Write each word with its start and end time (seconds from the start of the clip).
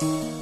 Música 0.00 0.40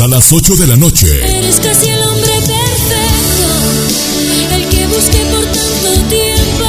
a 0.00 0.08
las 0.08 0.32
8 0.32 0.56
de 0.56 0.66
la 0.66 0.76
noche. 0.76 1.06
Eres 1.38 1.56
casi 1.60 1.88
el 1.88 2.02
hombre 2.02 2.32
perfecto, 2.46 3.46
el 4.54 4.68
que 4.68 4.86
busqué 4.86 5.24
por 5.30 5.44
tanto 5.44 6.08
tiempo. 6.08 6.64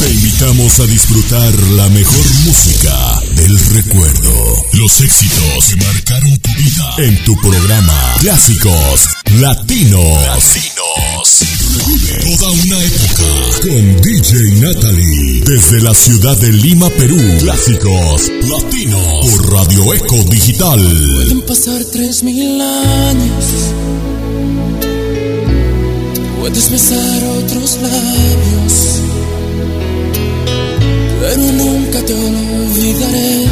Te 0.00 0.10
invitamos 0.10 0.80
a 0.80 0.86
disfrutar 0.86 1.54
la 1.70 1.88
mejor 1.90 2.26
música 2.44 3.22
del 3.36 3.58
recuerdo. 3.58 4.64
Los 4.72 5.00
éxitos 5.00 5.66
que 5.68 5.76
marcaron 5.76 6.36
tu 6.38 6.50
vida. 6.54 6.94
En 6.98 7.24
tu 7.24 7.36
programa 7.36 8.14
Clásicos 8.20 9.08
Latinos. 9.38 10.26
Latinos. 10.26 11.63
Toda 11.74 12.52
una 12.52 12.84
época 12.84 13.24
con 13.62 14.00
DJ 14.00 14.60
Natalie. 14.60 15.42
Desde 15.44 15.80
la 15.80 15.92
ciudad 15.92 16.36
de 16.36 16.52
Lima, 16.52 16.88
Perú. 16.90 17.16
Clásicos 17.40 18.30
Latinos. 18.48 19.26
Por 19.26 19.52
Radio 19.52 19.92
Eco 19.94 20.22
Digital. 20.30 20.80
Pueden 21.14 21.42
pasar 21.42 21.82
tres 21.90 22.22
mil 22.22 22.60
años. 22.60 23.44
Puedes 26.38 26.70
besar 26.70 27.24
otros 27.42 27.78
labios. 27.82 29.00
Pero 31.20 31.52
nunca 31.54 32.00
te 32.06 32.14
olvidaré. 32.14 33.48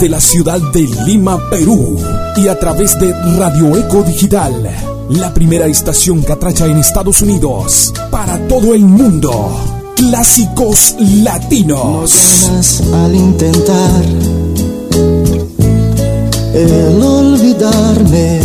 desde 0.00 0.08
la 0.08 0.20
ciudad 0.20 0.60
de 0.72 0.88
Lima, 1.04 1.38
Perú, 1.50 1.98
y 2.36 2.48
a 2.48 2.58
través 2.58 2.98
de 2.98 3.12
Radio 3.36 3.76
Eco 3.76 4.02
Digital, 4.02 4.66
la 5.10 5.34
primera 5.34 5.66
estación 5.66 6.22
catracha 6.22 6.64
en 6.64 6.78
Estados 6.78 7.20
Unidos, 7.20 7.92
para 8.10 8.38
todo 8.48 8.72
el 8.74 8.80
mundo. 8.80 9.30
Clásicos 9.96 10.96
latinos. 10.98 12.50
Al 12.94 13.14
intentar 13.14 14.04
el 16.54 17.02
olvidarme. 17.02 18.40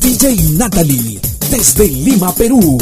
DJ 0.00 0.36
Natalie, 0.52 1.20
desde 1.50 1.88
Lima, 1.88 2.32
Perú 2.32 2.78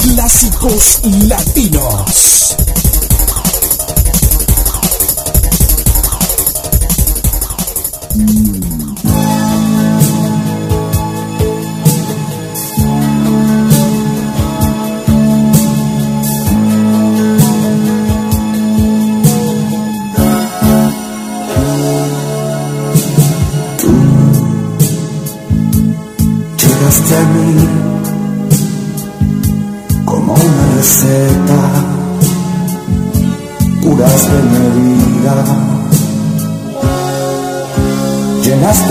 clásicos 0.00 1.00
latinos. 1.28 2.56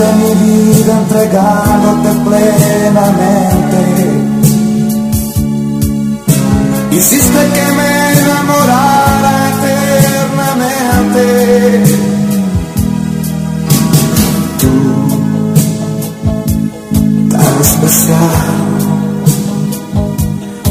de 0.00 0.08
mi 0.14 0.32
vida 0.44 0.92
entregándote 1.02 2.10
plenamente. 2.26 3.80
Hiciste 6.92 7.40
que 7.54 7.66
me 7.78 7.90
enamorara 8.20 9.32
eternamente. 9.52 11.24
Tú, 14.60 14.74
tan 17.30 17.54
especial, 17.60 18.48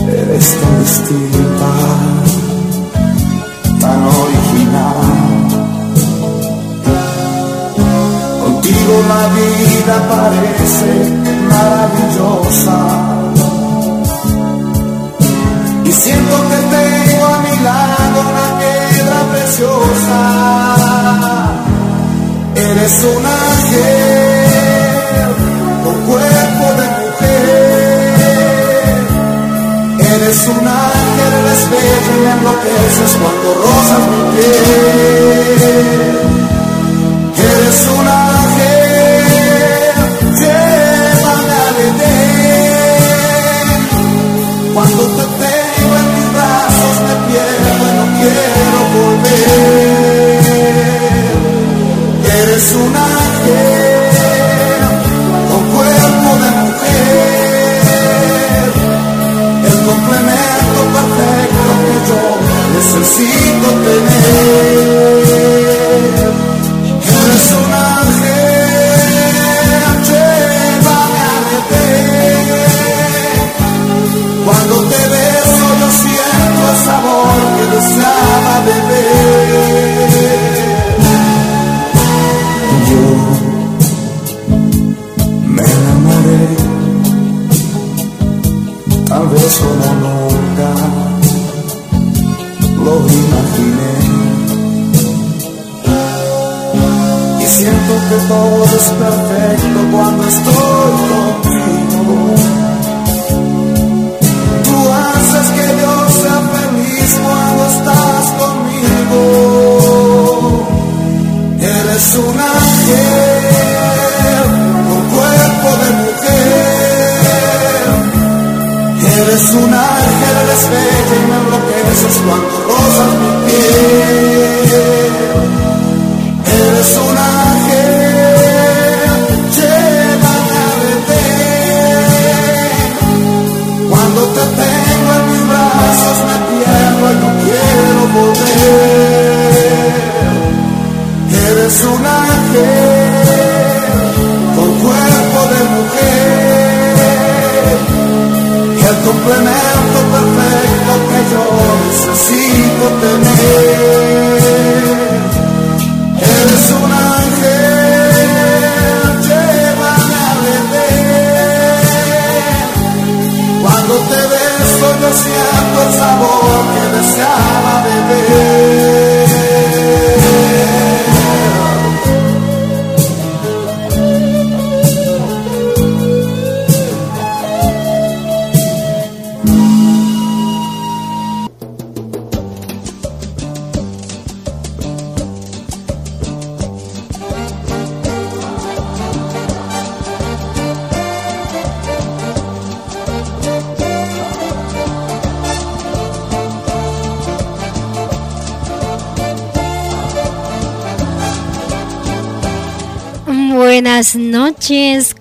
eres 0.08 0.48
tan 0.60 0.74
distinta. 0.80 2.39
Parece 10.08 10.90
maravillosa. 11.50 12.78
Y 15.86 15.92
siento 15.92 16.36
que 16.50 16.60
tengo 16.76 17.26
a 17.26 17.40
mi 17.46 17.56
lado 17.64 18.18
una 18.32 18.48
piedra 18.60 19.18
preciosa. 19.34 20.20
Eres 22.56 22.96
un 23.04 23.24
ángel 23.26 24.50
con 25.84 25.96
cuerpo 26.08 26.66
de 26.80 26.88
mujer. 27.00 27.70
Eres 30.00 30.40
un 30.48 30.66
ángel, 30.68 31.32
eres 31.42 31.62
bello 31.72 32.14
y 32.22 32.26
enloqueces 32.36 33.12
cuando 33.22 33.48
rozas 33.64 34.04
mi 34.12 34.22
piel. 34.36 35.70
Eres 37.38 37.80
un 37.88 38.08
ángel, 38.08 38.39
Eres 52.60 52.76
un 52.76 52.94
ángel 52.94 54.10
con 55.50 55.64
cuerpo 55.72 56.30
de 56.44 56.50
mujer, 56.60 57.82
el 59.64 59.78
complemento 59.88 60.80
perfecto 60.98 61.70
que 61.86 61.96
yo 62.10 62.22
necesito 62.76 63.68
tener. 63.86 64.69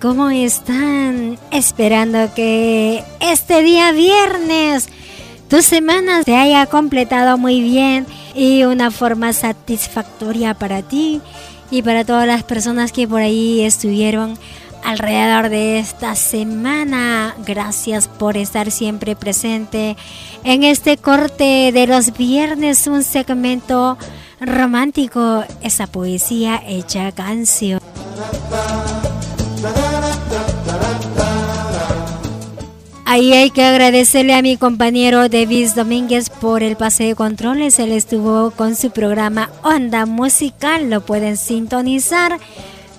¿Cómo 0.09 0.31
están? 0.31 1.37
Esperando 1.51 2.33
que 2.33 3.03
este 3.19 3.61
día 3.61 3.91
viernes 3.91 4.89
tu 5.51 5.61
semana 5.61 6.23
se 6.23 6.35
haya 6.35 6.65
completado 6.65 7.37
muy 7.37 7.61
bien 7.61 8.07
y 8.33 8.63
una 8.63 8.89
forma 8.89 9.33
satisfactoria 9.33 10.55
para 10.55 10.81
ti 10.81 11.21
y 11.69 11.83
para 11.83 12.05
todas 12.05 12.25
las 12.25 12.41
personas 12.41 12.91
que 12.91 13.07
por 13.07 13.21
ahí 13.21 13.61
estuvieron 13.61 14.35
alrededor 14.83 15.49
de 15.49 15.77
esta 15.77 16.15
semana. 16.15 17.35
Gracias 17.45 18.07
por 18.07 18.35
estar 18.35 18.71
siempre 18.71 19.15
presente 19.15 19.95
en 20.43 20.63
este 20.63 20.97
corte 20.97 21.71
de 21.71 21.85
los 21.85 22.17
viernes, 22.17 22.87
un 22.87 23.03
segmento 23.03 23.95
romántico, 24.41 25.43
esa 25.61 25.85
poesía 25.85 26.63
hecha 26.65 27.11
canción. 27.11 27.79
Ahí 33.19 33.33
hay 33.33 33.49
que 33.51 33.65
agradecerle 33.65 34.33
a 34.33 34.41
mi 34.41 34.55
compañero 34.55 35.27
Davis 35.27 35.75
Domínguez 35.75 36.29
por 36.29 36.63
el 36.63 36.77
pase 36.77 37.03
de 37.03 37.15
controles. 37.15 37.77
Él 37.77 37.91
estuvo 37.91 38.51
con 38.51 38.77
su 38.77 38.91
programa 38.91 39.49
Onda 39.61 40.05
Musical. 40.05 40.89
Lo 40.89 41.01
pueden 41.01 41.35
sintonizar 41.35 42.39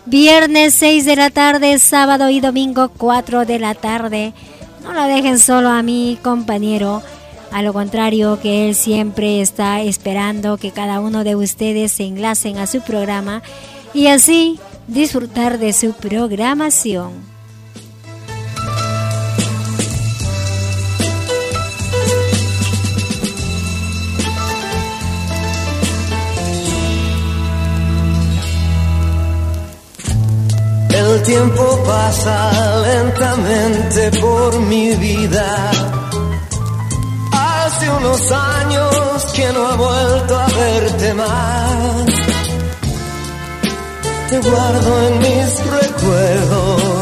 viernes 0.04 0.74
6 0.74 1.06
de 1.06 1.16
la 1.16 1.30
tarde, 1.30 1.78
sábado 1.78 2.28
y 2.28 2.40
domingo 2.40 2.90
4 2.98 3.46
de 3.46 3.58
la 3.60 3.74
tarde. 3.74 4.34
No 4.82 4.92
lo 4.92 5.04
dejen 5.04 5.38
solo 5.38 5.70
a 5.70 5.82
mi 5.82 6.18
compañero. 6.22 7.02
A 7.50 7.62
lo 7.62 7.72
contrario, 7.72 8.38
que 8.42 8.68
él 8.68 8.74
siempre 8.74 9.40
está 9.40 9.80
esperando 9.80 10.58
que 10.58 10.70
cada 10.70 11.00
uno 11.00 11.24
de 11.24 11.34
ustedes 11.34 11.92
se 11.92 12.04
enlacen 12.04 12.58
a 12.58 12.66
su 12.66 12.82
programa 12.82 13.42
y 13.94 14.08
así 14.08 14.60
disfrutar 14.86 15.58
de 15.58 15.72
su 15.72 15.94
programación. 15.94 17.29
El 31.00 31.22
tiempo 31.22 31.82
pasa 31.86 32.76
lentamente 32.82 34.10
por 34.20 34.60
mi 34.60 34.94
vida. 34.96 35.70
Hace 37.32 37.90
unos 37.90 38.20
años 38.30 39.24
que 39.34 39.50
no 39.54 39.72
he 39.72 39.76
vuelto 39.76 40.38
a 40.38 40.46
verte 40.46 41.14
más. 41.14 42.06
Te 44.28 44.40
guardo 44.40 45.06
en 45.06 45.18
mis 45.20 45.50
recuerdos. 45.78 46.99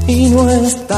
Si 0.06 0.30
no 0.30 0.50
estás. 0.50 0.92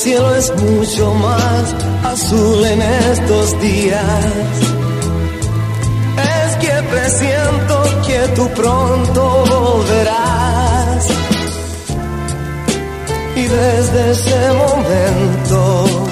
cielo 0.00 0.34
es 0.34 0.50
mucho 0.56 1.12
más 1.12 1.74
azul 2.04 2.64
en 2.64 2.80
estos 2.80 3.60
días. 3.60 4.24
Es 6.16 6.56
que 6.56 6.72
presiento 6.90 7.82
que 8.06 8.28
tú 8.34 8.48
pronto 8.54 9.44
volverás. 9.50 11.06
Y 13.36 13.42
desde 13.42 14.10
ese 14.12 14.52
momento 14.52 16.09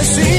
quiero 0.00 0.37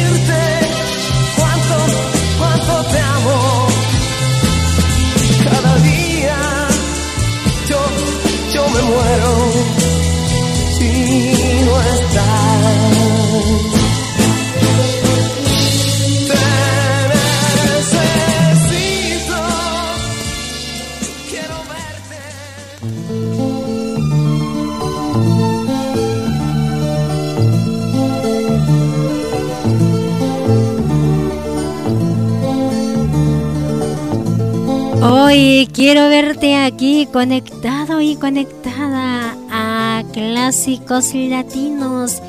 aquí 36.79 37.07
conectado 37.11 37.99
y 37.99 38.15
conectada 38.15 39.35
a 39.51 40.01
clásicos 40.13 41.13
latinos 41.13 42.21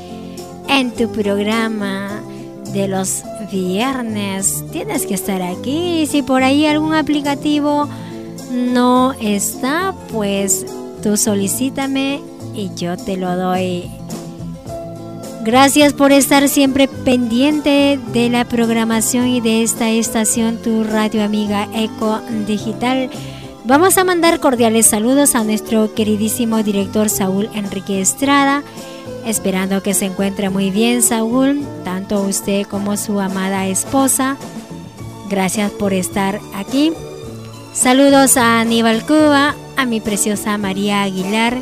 en 0.67 0.91
tu 0.91 1.09
programa 1.09 2.21
de 2.73 2.89
los 2.89 3.23
viernes. 3.49 4.65
Tienes 4.73 5.05
que 5.05 5.13
estar 5.13 5.41
aquí. 5.41 6.05
Si 6.05 6.21
por 6.21 6.43
ahí 6.43 6.65
algún 6.65 6.93
aplicativo 6.93 7.87
no 8.51 9.13
está, 9.21 9.95
pues 10.11 10.65
tú 11.01 11.15
solicítame 11.15 12.19
y 12.53 12.71
yo 12.75 12.97
te 12.97 13.15
lo 13.15 13.37
doy. 13.37 13.89
Gracias 15.45 15.93
por 15.93 16.11
estar 16.11 16.49
siempre 16.49 16.89
pendiente 16.89 17.97
de 18.11 18.29
la 18.29 18.43
programación 18.43 19.27
y 19.27 19.39
de 19.39 19.63
esta 19.63 19.89
estación, 19.89 20.57
tu 20.57 20.83
radio 20.83 21.23
amiga 21.23 21.69
Eco 21.73 22.19
Digital. 22.45 23.09
Vamos 23.71 23.97
a 23.97 24.03
mandar 24.03 24.41
cordiales 24.41 24.85
saludos 24.85 25.33
a 25.33 25.45
nuestro 25.45 25.95
queridísimo 25.95 26.61
director 26.61 27.07
Saúl 27.07 27.49
Enrique 27.53 28.01
Estrada, 28.01 28.63
esperando 29.25 29.81
que 29.81 29.93
se 29.93 30.07
encuentre 30.07 30.49
muy 30.49 30.71
bien 30.71 31.01
Saúl, 31.01 31.65
tanto 31.85 32.21
usted 32.21 32.67
como 32.67 32.97
su 32.97 33.21
amada 33.21 33.67
esposa. 33.67 34.35
Gracias 35.29 35.71
por 35.71 35.93
estar 35.93 36.41
aquí. 36.53 36.91
Saludos 37.71 38.35
a 38.35 38.59
Aníbal 38.59 39.05
Cuba, 39.05 39.55
a 39.77 39.85
mi 39.85 40.01
preciosa 40.01 40.57
María 40.57 41.03
Aguilar, 41.03 41.57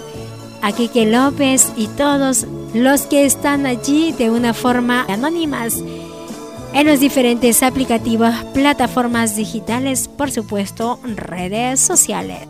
a 0.64 0.72
Quique 0.72 1.06
López 1.06 1.72
y 1.78 1.86
todos 1.90 2.48
los 2.74 3.04
que 3.04 3.26
están 3.26 3.68
allí 3.68 4.14
de 4.14 4.32
una 4.32 4.56
forma 4.56 5.06
anónimas 5.10 5.84
en 6.74 6.88
los 6.88 7.00
diferentes 7.00 7.64
aplicativos, 7.64 8.34
plataformas 8.54 9.36
digitales, 9.36 10.08
por 10.08 10.32
supuesto, 10.32 11.00
redes 11.04 11.80
sociales. 11.80 12.48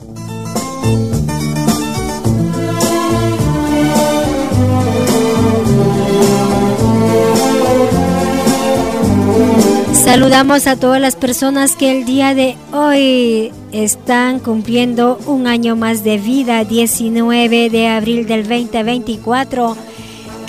Saludamos 9.94 10.66
a 10.66 10.76
todas 10.76 11.00
las 11.00 11.16
personas 11.16 11.76
que 11.76 11.92
el 11.92 12.04
día 12.04 12.34
de 12.34 12.58
hoy 12.74 13.52
están 13.72 14.40
cumpliendo 14.40 15.20
un 15.28 15.46
año 15.46 15.76
más 15.76 16.04
de 16.04 16.18
vida, 16.18 16.64
19 16.64 17.70
de 17.70 17.88
abril 17.88 18.26
del 18.26 18.48
2024 18.48 19.78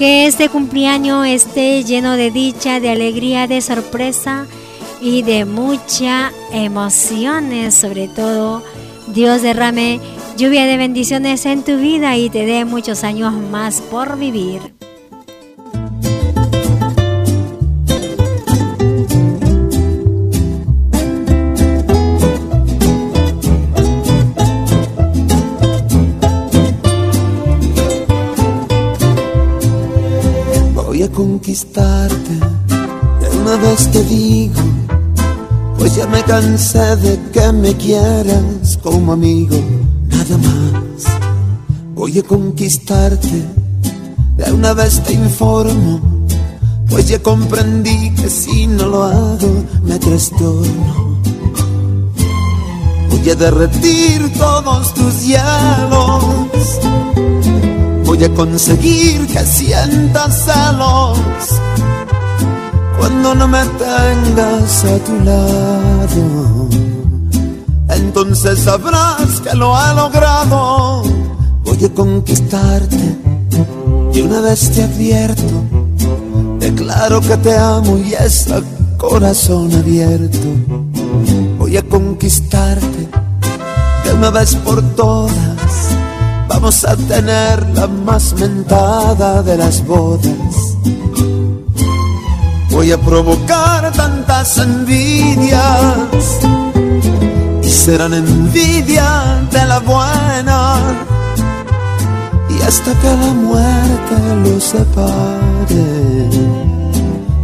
que 0.01 0.27
este 0.27 0.49
cumpleaños 0.49 1.27
esté 1.27 1.85
lleno 1.85 2.17
de 2.17 2.31
dicha, 2.31 2.81
de 2.81 2.89
alegría, 2.89 3.47
de 3.47 3.61
sorpresa 3.61 4.47
y 5.03 5.21
de 5.21 5.45
mucha 5.45 6.33
emociones, 6.55 7.75
sobre 7.75 8.09
todo. 8.09 8.63
Dios 9.09 9.43
derrame 9.43 10.01
lluvia 10.39 10.65
de 10.65 10.79
bendiciones 10.79 11.45
en 11.45 11.63
tu 11.65 11.77
vida 11.77 12.17
y 12.17 12.31
te 12.31 12.47
dé 12.47 12.65
muchos 12.65 13.05
años 13.05 13.35
más 13.35 13.83
por 13.83 14.19
vivir. 14.19 14.80
Conquistarte. 31.51 32.39
De 33.21 33.39
una 33.39 33.57
vez 33.57 33.91
te 33.91 34.05
digo, 34.05 34.61
pues 35.77 35.97
ya 35.97 36.07
me 36.07 36.23
cansé 36.23 36.95
de 36.97 37.19
que 37.33 37.53
me 37.53 37.75
quieras 37.75 38.79
como 38.81 39.15
amigo, 39.15 39.57
nada 40.07 40.39
más. 40.39 41.07
Voy 41.97 42.21
a 42.21 42.23
conquistarte, 42.23 43.45
de 44.37 44.53
una 44.53 44.75
vez 44.75 45.03
te 45.03 45.15
informo, 45.15 46.01
pues 46.89 47.09
ya 47.09 47.19
comprendí 47.19 48.11
que 48.15 48.31
si 48.31 48.69
no 48.69 48.87
lo 48.87 49.03
hago 49.03 49.65
me 49.83 49.99
trastorno. 49.99 51.21
Voy 53.11 53.31
a 53.31 53.35
derretir 53.35 54.33
todos 54.35 54.95
tus 54.95 55.27
hielos 55.27 56.25
voy 58.11 58.25
a 58.25 58.35
conseguir 58.35 59.25
que 59.29 59.39
sientas 59.47 60.45
celos 60.45 61.17
cuando 62.99 63.37
no 63.37 63.47
me 63.47 63.65
tengas 63.79 64.85
a 64.85 64.99
tu 64.99 65.25
lado. 65.25 66.69
Entonces 67.89 68.59
sabrás 68.59 69.41
que 69.45 69.55
lo 69.55 69.77
he 69.81 69.95
logrado. 69.95 71.05
Voy 71.63 71.85
a 71.85 71.95
conquistarte 71.95 73.17
y 74.13 74.21
una 74.23 74.41
vez 74.41 74.73
te 74.73 74.83
advierto, 74.83 75.55
declaro 76.59 77.21
que 77.21 77.37
te 77.37 77.57
amo 77.57 77.97
y 77.97 78.15
es 78.15 78.49
corazón 78.99 79.73
abierto 79.73 80.49
Voy 81.59 81.77
a 81.77 81.83
conquistarte 81.83 83.09
de 84.05 84.13
una 84.13 84.31
vez 84.31 84.57
por 84.57 84.83
todas. 84.97 86.00
Vamos 86.53 86.85
a 86.85 86.97
tener 86.97 87.65
la 87.75 87.87
más 87.87 88.35
mentada 88.35 89.41
de 89.43 89.57
las 89.57 89.87
bodas. 89.87 90.77
Voy 92.71 92.91
a 92.91 92.99
provocar 92.99 93.93
tantas 93.93 94.59
envidias 94.59 96.41
y 97.63 97.69
serán 97.69 98.15
envidia 98.15 99.47
de 99.53 99.65
la 99.65 99.79
buena 99.79 100.77
y 102.49 102.61
hasta 102.63 102.93
que 103.01 103.09
la 103.09 103.33
muerte 103.33 104.17
los 104.45 104.65
separe 104.65 106.29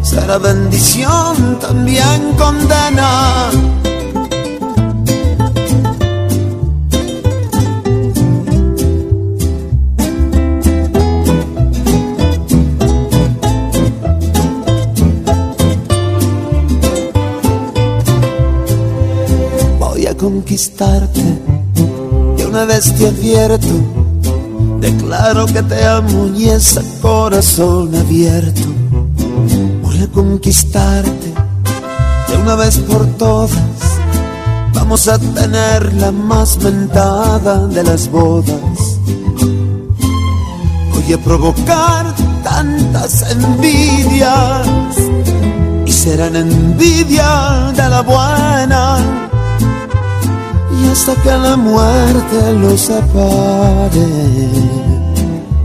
será 0.03 0.39
bendición 0.39 1.59
también 1.61 2.33
condena 2.37 3.51
conquistarte 20.27 21.23
y 22.37 22.43
una 22.43 22.65
vez 22.65 22.93
te 22.97 23.07
advierto 23.07 23.69
Declaro 24.81 25.47
que 25.47 25.63
te 25.63 25.87
amo 25.87 26.27
y 26.37 26.49
ese 26.49 26.83
corazón 27.01 27.95
abierto. 27.95 28.63
Voy 29.83 30.03
a 30.03 30.09
conquistarte 30.09 31.33
de 32.29 32.37
una 32.37 32.57
vez 32.57 32.79
por 32.81 33.07
todas. 33.17 33.53
Vamos 34.75 35.07
a 35.07 35.17
tener 35.19 35.95
la 35.95 36.11
más 36.11 36.59
mentada 36.59 37.69
de 37.69 37.85
las 37.85 38.11
bodas. 38.11 38.99
Voy 40.93 41.13
a 41.13 41.19
provocar 41.25 42.13
tantas 42.43 43.31
envidias 43.31 44.67
y 45.87 45.93
serán 45.93 46.35
envidia 46.35 47.73
de 47.77 47.89
la 47.89 48.03
buena 48.03 49.26
y 50.79 50.89
hasta 50.89 51.15
que 51.23 51.31
la 51.31 51.57
muerte 51.57 52.53
los 52.61 52.81
separe. 52.81 54.07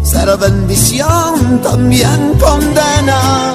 Será 0.03 0.35
bendición 0.35 1.61
también 1.61 2.33
condena, 2.39 3.53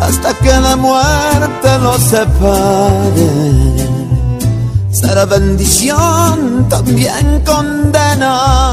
hasta 0.00 0.34
que 0.34 0.52
la 0.60 0.76
muerte 0.76 1.78
los 1.82 2.00
separe. 2.00 3.30
Será 4.90 5.24
bendición 5.24 6.66
también 6.68 7.42
condena. 7.44 8.72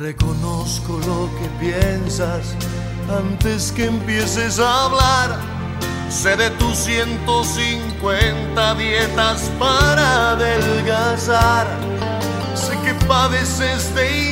Reconozco 0.00 0.98
lo 1.06 1.28
que 1.38 1.46
piensas 1.60 2.54
antes 3.08 3.70
que 3.70 3.84
empieces 3.84 4.58
a 4.58 4.86
hablar. 4.86 5.38
Sé 6.08 6.36
de 6.36 6.48
tus 6.52 6.74
150 6.78 8.74
dietas 8.76 9.50
para 9.58 10.30
adelgazar. 10.30 11.66
Sé 12.54 12.78
que 12.82 12.94
padeces 13.06 13.94
de 13.94 14.30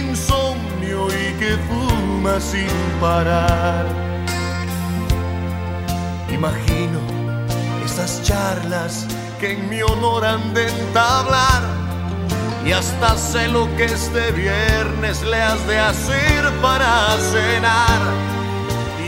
y 1.09 1.33
que 1.39 1.57
fumas 1.69 2.43
sin 2.43 2.69
parar. 3.01 3.87
Imagino 6.33 7.01
estas 7.85 8.23
charlas 8.23 9.07
que 9.41 9.53
en 9.53 9.69
mi 9.69 9.83
honor 9.83 10.25
han 10.25 10.55
de 10.55 10.69
entablar. 10.69 11.63
Y 12.65 12.73
hasta 12.73 13.17
sé 13.17 13.49
lo 13.49 13.65
que 13.77 13.87
este 13.87 14.31
viernes 14.33 15.23
le 15.23 15.41
has 15.41 15.67
de 15.67 15.79
hacer 15.79 16.53
para 16.61 17.17
cenar. 17.33 18.01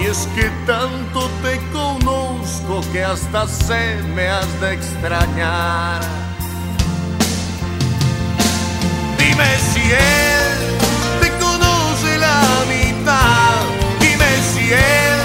Y 0.01 0.07
es 0.07 0.27
que 0.35 0.51
tanto 0.67 1.29
te 1.43 1.61
conozco 1.73 2.81
que 2.93 3.05
hasta 3.05 3.47
sé 3.47 3.97
me 4.15 4.29
has 4.29 4.61
de 4.61 4.73
extrañar. 4.73 6.01
Dime 9.19 9.57
si 9.73 9.93
él 9.93 10.90
la 12.31 12.43
mitad. 12.73 13.51
Si 14.53 14.73
él 14.73 15.21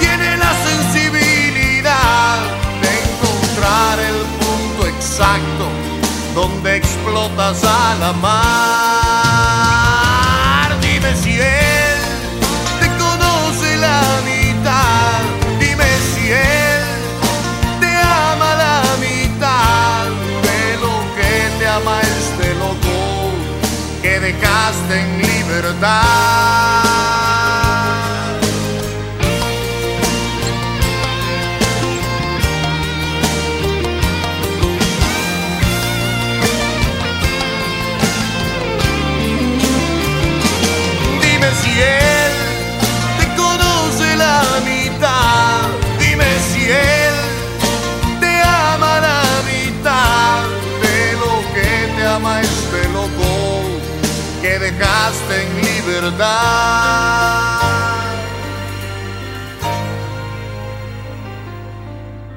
tiene 0.00 0.36
la 0.36 0.52
sensibilidad 0.68 2.38
de 2.82 2.90
encontrar 3.04 3.94
el 4.10 4.18
punto 4.42 4.80
exacto 4.88 5.64
donde 6.34 6.76
explotas 6.76 7.62
a 7.64 7.94
la 8.00 8.12
mar. 8.14 8.81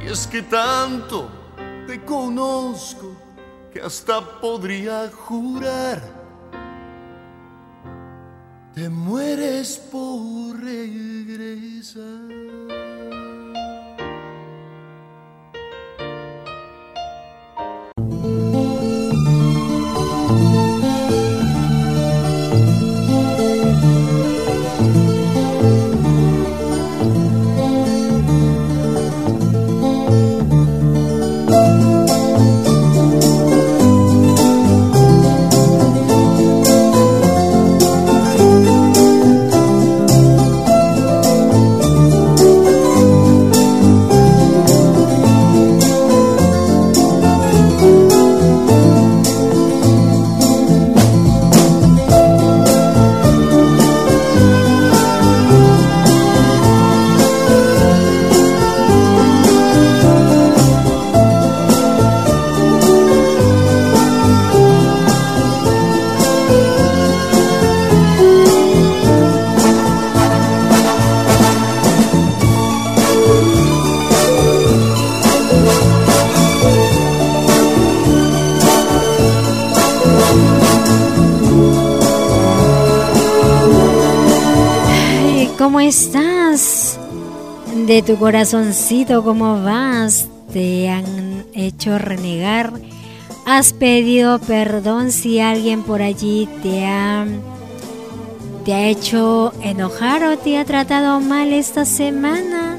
Y 0.03 0.07
es 0.07 0.27
que 0.27 0.41
tanto 0.43 1.29
te 1.87 2.03
conozco 2.03 3.15
que 3.73 3.81
hasta 3.81 4.21
podría 4.39 5.09
jurar. 5.09 6.01
Te 8.73 8.89
mueres 8.89 9.77
por 9.77 10.59
regresar. 10.59 12.03
De 87.87 88.01
tu 88.01 88.17
corazoncito, 88.17 89.23
¿cómo 89.23 89.63
vas? 89.63 90.27
Te 90.51 90.89
han 90.89 91.45
hecho 91.53 91.97
renegar. 91.97 92.73
Has 93.45 93.71
pedido 93.71 94.39
perdón 94.39 95.13
si 95.13 95.39
alguien 95.39 95.83
por 95.83 96.01
allí 96.01 96.49
te 96.61 96.85
ha, 96.85 97.25
te 98.65 98.73
ha 98.73 98.87
hecho 98.87 99.53
enojar 99.61 100.25
o 100.25 100.37
te 100.37 100.57
ha 100.57 100.65
tratado 100.65 101.21
mal 101.21 101.53
esta 101.53 101.85
semana. 101.85 102.77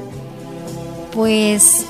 Pues 1.13 1.83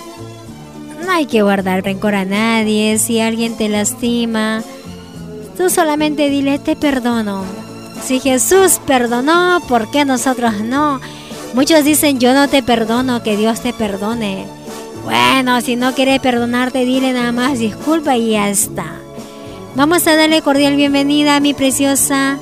no 1.06 1.12
hay 1.12 1.26
que 1.26 1.42
guardar 1.42 1.84
rencor 1.84 2.16
a 2.16 2.24
nadie. 2.24 2.98
Si 2.98 3.20
alguien 3.20 3.58
te 3.58 3.68
lastima, 3.68 4.64
tú 5.58 5.70
solamente 5.70 6.30
dile 6.30 6.60
te 6.60 6.78
perdono. 6.78 7.67
Si 8.04 8.20
Jesús 8.20 8.80
perdonó, 8.86 9.60
¿por 9.68 9.92
qué 9.92 10.06
nosotros 10.06 10.62
no? 10.62 11.00
Muchos 11.54 11.84
dicen, 11.84 12.20
yo 12.20 12.34
no 12.34 12.48
te 12.48 12.64
perdono, 12.64 13.24
que 13.24 13.38
Dios 13.38 13.62
te 13.62 13.74
perdone. 13.74 14.46
Bueno, 15.04 15.62
si 15.62 15.76
no 15.76 15.94
quiere 15.94 16.20
perdonarte, 16.20 16.86
dile 16.86 17.14
nada 17.14 17.32
más 17.32 17.60
disculpa 17.60 18.18
y 18.18 18.32
ya 18.32 18.50
está. 18.50 18.98
Vamos 19.76 20.06
a 20.08 20.16
darle 20.16 20.42
cordial 20.42 20.76
bienvenida 20.76 21.36
a 21.36 21.40
mi 21.40 21.54
preciosa 21.54 22.38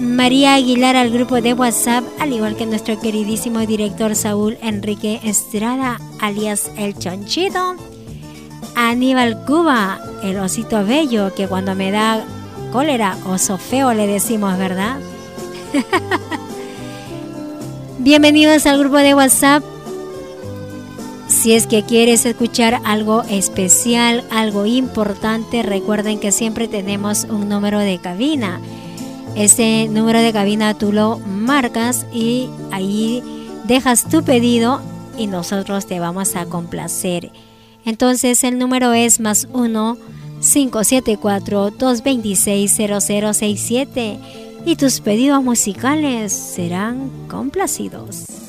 María 0.00 0.54
Aguilar 0.54 0.96
al 0.96 1.10
grupo 1.10 1.40
de 1.40 1.54
WhatsApp, 1.54 2.04
al 2.20 2.32
igual 2.32 2.56
que 2.56 2.66
nuestro 2.66 3.00
queridísimo 3.00 3.60
director 3.60 4.14
Saúl 4.14 4.56
Enrique 4.62 5.20
Estrada, 5.24 6.00
alias 6.20 6.70
El 6.76 6.96
Chonchito. 6.98 7.74
Aníbal 8.76 9.44
Cuba, 9.44 10.00
el 10.22 10.38
osito 10.38 10.84
bello, 10.84 11.34
que 11.34 11.48
cuando 11.48 11.74
me 11.74 11.90
da 11.90 12.24
cólera, 12.72 13.16
oso 13.26 13.58
feo 13.58 13.92
le 13.94 14.06
decimos, 14.06 14.58
¿verdad? 14.58 14.98
Bienvenidos 17.98 18.66
al 18.66 18.78
grupo 18.78 18.96
de 18.96 19.14
WhatsApp. 19.14 19.62
Si 21.28 21.52
es 21.52 21.66
que 21.66 21.82
quieres 21.82 22.24
escuchar 22.24 22.80
algo 22.84 23.22
especial, 23.24 24.24
algo 24.30 24.66
importante, 24.66 25.62
recuerden 25.62 26.18
que 26.18 26.32
siempre 26.32 26.68
tenemos 26.68 27.24
un 27.24 27.48
número 27.48 27.80
de 27.80 27.98
cabina. 27.98 28.60
Ese 29.34 29.88
número 29.90 30.20
de 30.20 30.32
cabina 30.32 30.74
tú 30.74 30.92
lo 30.92 31.18
marcas 31.18 32.06
y 32.12 32.48
ahí 32.70 33.22
dejas 33.64 34.08
tu 34.08 34.22
pedido 34.22 34.80
y 35.18 35.26
nosotros 35.26 35.86
te 35.86 36.00
vamos 36.00 36.34
a 36.34 36.46
complacer. 36.46 37.30
Entonces 37.84 38.42
el 38.44 38.58
número 38.58 38.92
es 38.92 39.20
más 39.20 39.48
1 39.52 39.98
574 40.52 41.70
226 41.70 42.72
0067 42.72 44.18
y 44.64 44.76
tus 44.76 45.00
pedidos 45.00 45.42
musicales 45.42 46.32
serán 46.32 47.10
complacidos. 47.28 48.47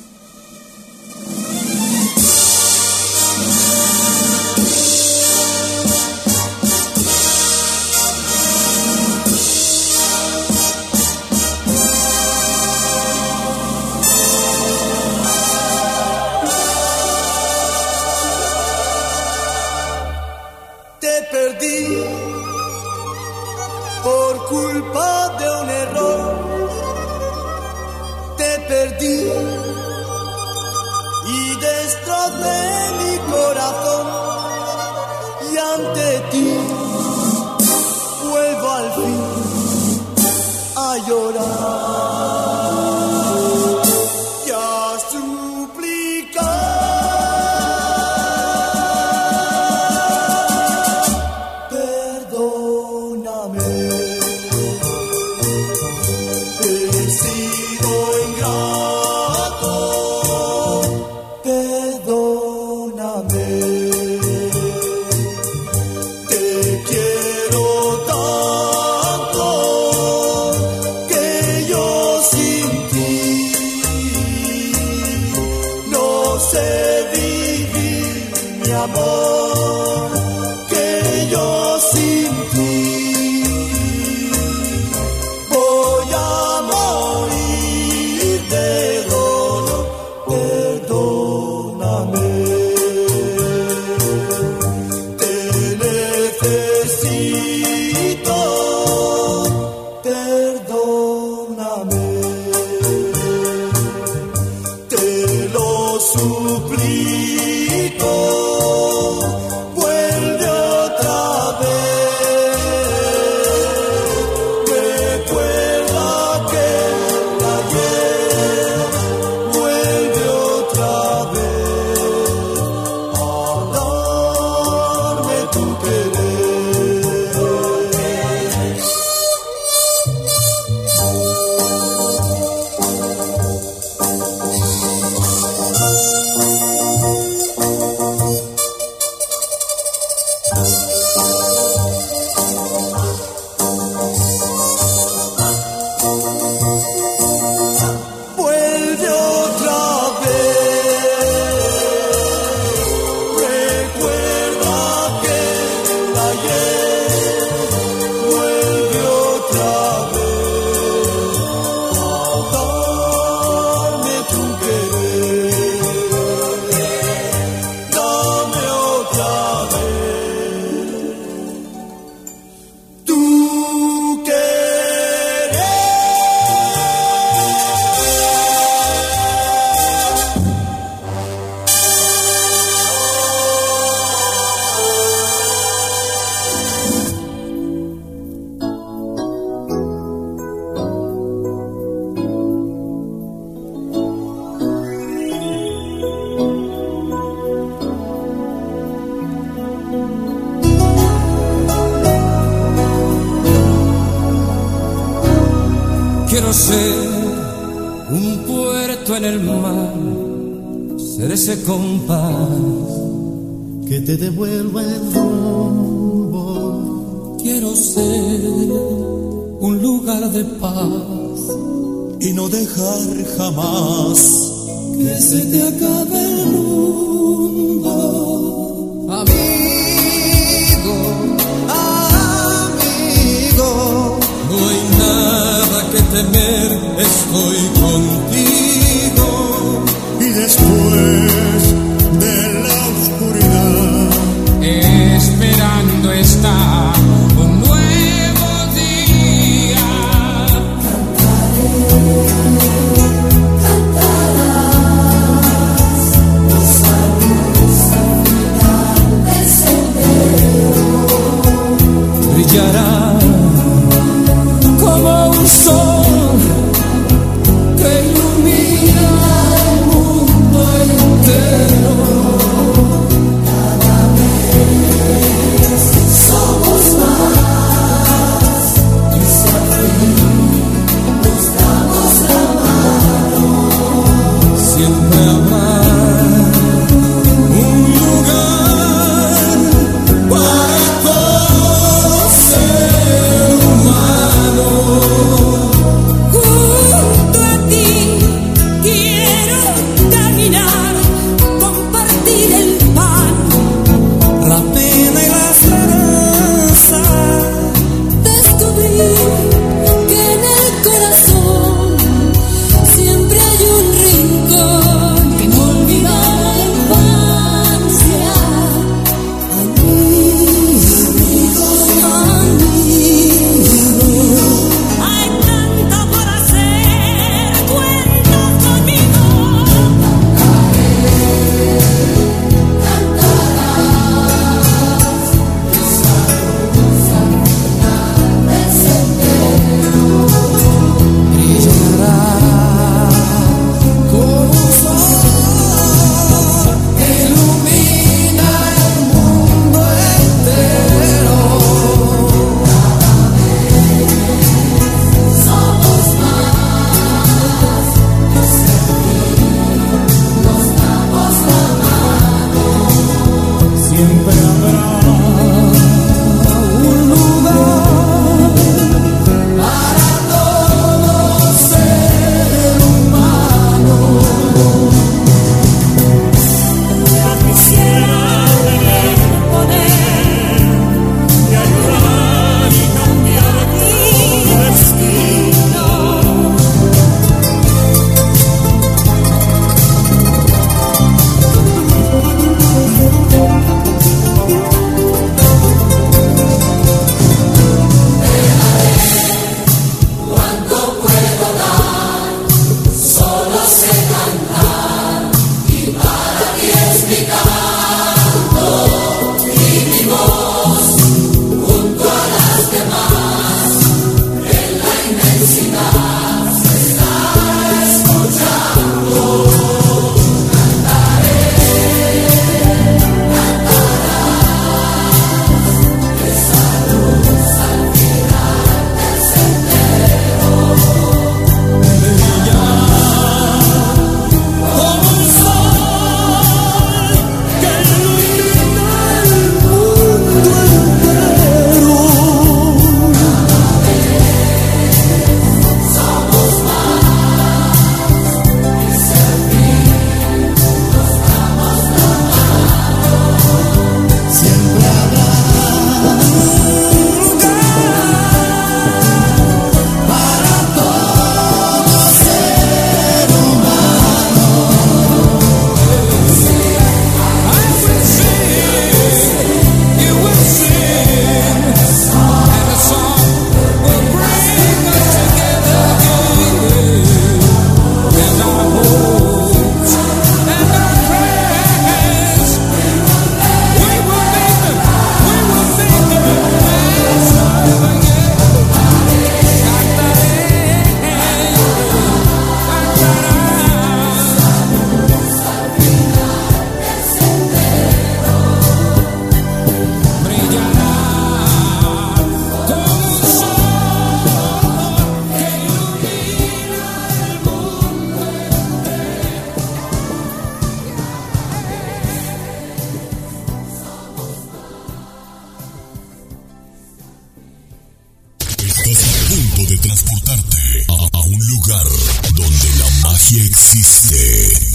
de 519.70 519.78
transportarte 519.78 520.86
a, 520.88 521.20
un 521.20 521.48
lugar 521.48 521.86
donde 522.34 522.70
la 522.80 522.90
magia 523.04 523.44
existe. 523.44 524.17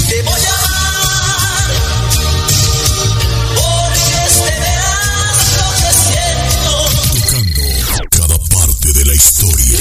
Te 0.09 0.23
voy 0.23 0.41
a 0.41 0.55
amar, 0.55 1.73
porque 3.57 4.15
este 4.25 4.51
verano 4.61 5.67
te 5.81 5.91
siento. 6.07 6.73
Tocando 7.13 7.63
cada 8.11 8.39
parte 8.39 8.93
de 8.93 9.05
la 9.05 9.15
historia. 9.15 9.79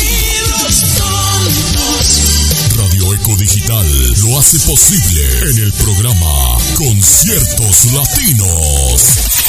Radio 2.76 3.14
Eco 3.14 3.36
Digital 3.38 4.14
lo 4.22 4.40
hace 4.40 4.58
posible 4.62 5.50
en 5.52 5.58
el 5.60 5.74
programa 5.74 6.58
Conciertos 6.76 7.86
Latinos. 7.94 9.43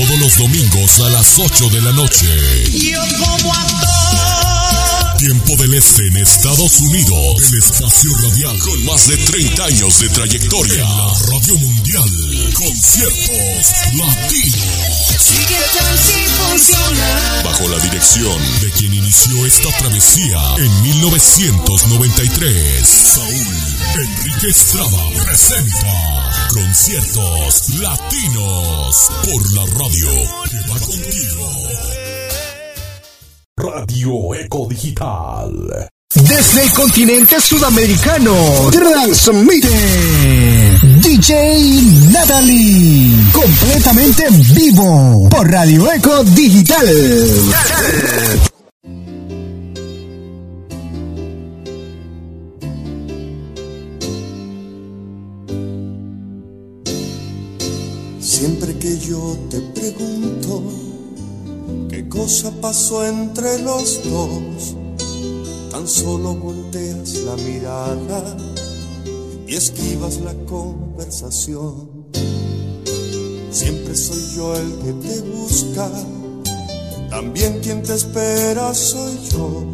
Todos 0.00 0.18
los 0.18 0.36
domingos 0.38 0.98
a 1.00 1.10
las 1.10 1.38
8 1.38 1.68
de 1.70 1.80
la 1.82 1.92
noche. 1.92 2.26
Yo 2.72 3.00
como 3.18 3.52
actor, 3.52 5.18
Tiempo 5.18 5.54
del 5.56 5.74
Este 5.74 6.06
en 6.06 6.16
Estados 6.16 6.80
Unidos. 6.80 7.52
El 7.52 7.58
espacio 7.58 8.10
radial 8.22 8.58
con 8.60 8.82
más 8.86 9.08
de 9.08 9.18
30 9.18 9.62
años 9.64 10.00
de 10.00 10.08
trayectoria. 10.08 10.72
En 10.74 10.80
la 10.80 11.12
radio 11.28 11.54
mundial. 11.58 12.08
Conciertos 12.54 13.72
Latinos. 13.98 15.18
sigue 15.18 15.60
tan 15.78 15.98
si 15.98 16.24
funciona. 16.40 17.42
Bajo 17.44 17.68
la 17.68 17.78
dirección 17.80 18.40
de 18.62 18.70
quien 18.72 18.94
inició 18.94 19.44
esta 19.44 19.68
travesía 19.78 20.40
en 20.56 20.82
1993. 20.82 22.88
Saúl 22.88 23.56
Enrique 23.96 24.48
Estrada 24.48 25.10
presenta 25.24 26.19
Conciertos 26.52 27.68
Latinos 27.78 29.08
por 29.22 29.52
la 29.52 29.64
radio 29.66 30.10
que 30.50 30.58
va 30.68 30.80
contigo. 30.80 31.46
Radio 33.56 34.34
Eco 34.34 34.66
Digital. 34.68 35.88
Desde 36.12 36.62
el 36.64 36.72
continente 36.72 37.40
sudamericano, 37.40 38.34
transmite 38.72 39.68
DJ 41.00 41.82
Natalie, 42.10 43.14
completamente 43.32 44.26
en 44.26 44.54
vivo 44.54 45.28
por 45.30 45.48
Radio 45.48 45.92
Eco 45.92 46.24
Digital. 46.24 46.88
Yo 58.98 59.36
te 59.48 59.60
pregunto 59.60 60.62
qué 61.88 62.08
cosa 62.08 62.50
pasó 62.60 63.06
entre 63.06 63.62
los 63.62 64.00
dos, 64.04 64.74
tan 65.70 65.86
solo 65.86 66.34
volteas 66.34 67.14
la 67.14 67.36
mirada 67.36 68.36
y 69.46 69.54
esquivas 69.54 70.20
la 70.20 70.34
conversación. 70.46 71.88
Siempre 73.50 73.94
soy 73.94 74.36
yo 74.36 74.56
el 74.56 74.72
que 74.78 74.92
te 75.08 75.20
busca, 75.22 75.90
también 77.10 77.60
quien 77.60 77.82
te 77.82 77.94
espera 77.94 78.74
soy 78.74 79.18
yo. 79.32 79.66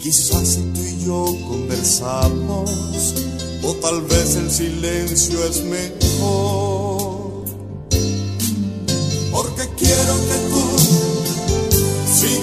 Quizás 0.00 0.46
si 0.46 0.60
tú 0.60 0.80
y 0.80 1.04
yo 1.04 1.24
conversamos, 1.48 3.14
o 3.64 3.72
tal 3.74 4.02
vez 4.02 4.36
el 4.36 4.50
silencio 4.50 5.44
es 5.44 5.64
mejor. 5.64 6.77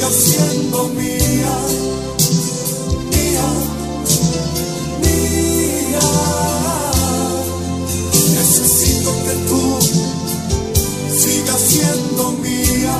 Sigas 0.09 0.13
siendo 0.13 0.87
mía, 0.89 1.57
mía, 3.11 3.47
mía. 5.01 6.07
Necesito 8.37 9.11
que 9.23 9.33
tú 9.47 9.61
sigas 11.17 11.61
siendo 11.61 12.23
mía, 12.33 12.97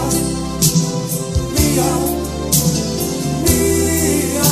mía, 1.56 1.89
mía. 3.45 4.49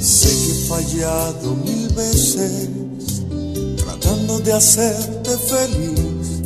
Sé 0.00 0.28
que 0.28 0.50
he 0.50 0.54
fallado 0.68 1.54
mil 1.56 1.88
veces 1.94 2.87
de 4.48 4.54
hacerte 4.54 5.30
feliz. 5.36 6.40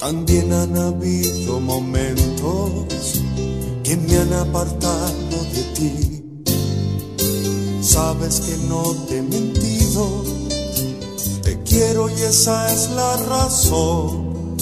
También 0.00 0.52
han 0.52 0.76
habido 0.76 1.60
momentos 1.60 3.22
que 3.84 3.96
me 3.96 4.16
han 4.16 4.32
apartado 4.32 5.36
de 5.54 5.62
ti. 5.76 5.94
Sabes 7.80 8.40
que 8.40 8.56
no 8.68 8.82
te 9.06 9.18
he 9.18 9.22
mentido, 9.22 10.24
te 11.42 11.62
quiero 11.62 12.10
y 12.10 12.22
esa 12.22 12.72
es 12.72 12.90
la 12.90 13.16
razón 13.34 14.56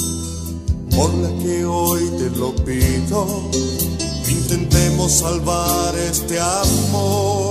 por 0.94 1.14
la 1.14 1.30
que 1.42 1.64
hoy 1.64 2.02
te 2.18 2.28
lo 2.38 2.54
pido. 2.56 3.26
Intentemos 4.28 5.12
salvar 5.12 5.94
este 5.96 6.38
amor. 6.38 7.47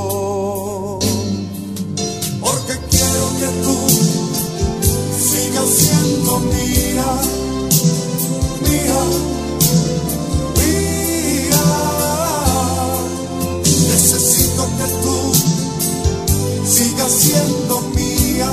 Siendo 6.28 6.40
mía, 6.40 7.06
mía, 8.62 9.02
mía. 10.58 11.66
Necesito 13.64 14.64
que 14.78 14.88
tú 15.04 15.18
sigas 16.66 17.12
siendo 17.12 17.82
mía, 17.96 18.50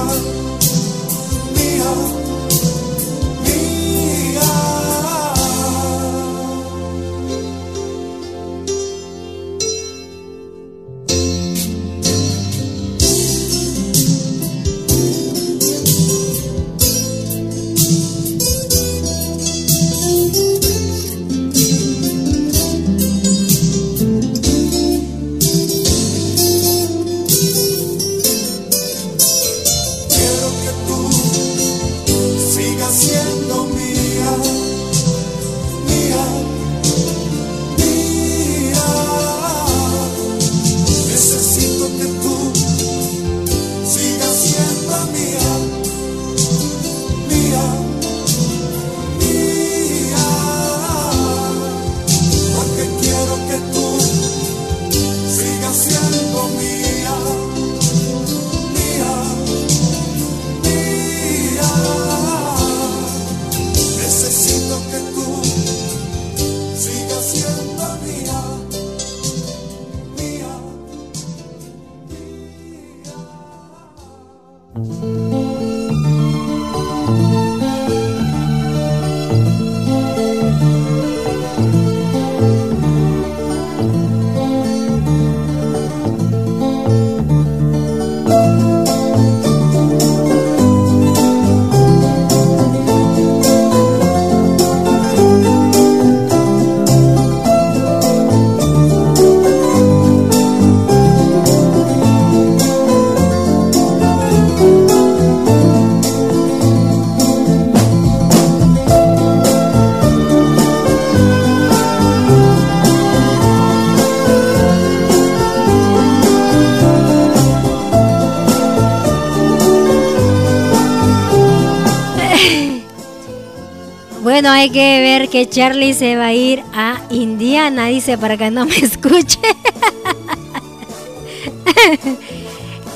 hay 124.64 124.70
que 124.70 125.00
ver 125.00 125.28
que 125.28 125.46
Charlie 125.46 125.92
se 125.92 126.16
va 126.16 126.28
a 126.28 126.32
ir 126.32 126.62
a 126.72 126.98
Indiana, 127.10 127.88
dice, 127.88 128.16
para 128.16 128.38
que 128.38 128.50
no 128.50 128.64
me 128.64 128.74
escuche. 128.82 129.38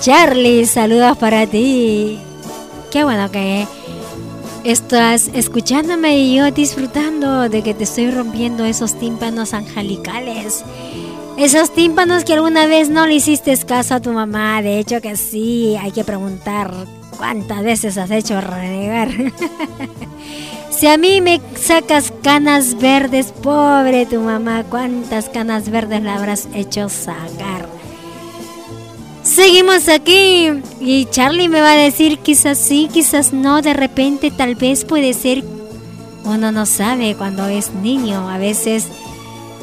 Charlie, 0.01 0.65
saludos 0.65 1.19
para 1.19 1.47
ti. 1.47 2.19
Qué 2.91 3.05
bueno 3.05 3.31
que 3.31 3.67
estás 4.65 5.29
escuchándome 5.35 6.19
y 6.19 6.37
yo 6.37 6.51
disfrutando 6.53 7.51
de 7.51 7.63
que 7.63 7.75
te 7.75 7.85
estoy 7.85 8.13
rompiendo 8.13 8.65
esos 8.65 8.99
tímpanos 8.99 9.53
angelicales. 9.53 10.65
Esos 11.37 11.75
tímpanos 11.75 12.25
que 12.25 12.33
alguna 12.33 12.67
vez 12.67 12.89
no 12.89 13.07
le 13.07 13.17
hiciste 13.17 13.55
caso 13.59 13.97
a 13.97 14.01
tu 14.01 14.15
mamá. 14.15 14.63
De 14.63 14.79
hecho 14.79 15.03
que 15.03 15.17
sí, 15.17 15.77
hay 15.79 15.93
que 15.93 16.03
preguntar 16.03 16.73
cuántas 17.19 17.63
veces 17.63 17.99
has 17.99 18.11
hecho 18.11 18.41
renegar. 18.41 19.11
Si 20.79 20.87
a 20.87 20.97
mí 20.97 21.21
me 21.21 21.41
sacas 21.69 22.15
canas 22.23 22.79
verdes, 22.79 23.27
pobre 23.43 24.07
tu 24.07 24.21
mamá, 24.21 24.65
cuántas 24.71 25.29
canas 25.29 25.69
verdes 25.69 26.03
la 26.03 26.15
habrás 26.15 26.49
hecho 26.55 26.89
sacar. 26.89 27.69
Seguimos 29.23 29.91
aquí 29.91 30.49
y 30.81 31.05
Charlie 31.11 31.51
me 31.51 31.61
va 31.61 31.73
a 31.73 31.77
decir 31.77 32.21
quizás 32.21 32.57
sí, 32.57 32.89
quizás 32.91 33.35
no, 33.35 33.61
de 33.61 33.75
repente 33.75 34.31
tal 34.31 34.55
vez 34.55 34.87
puede 34.87 35.13
ser, 35.13 35.45
uno 36.25 36.53
no 36.53 36.65
sabe 36.65 37.15
cuando 37.17 37.47
es 37.49 37.75
niño, 37.75 38.31
a 38.31 38.39
veces 38.39 38.87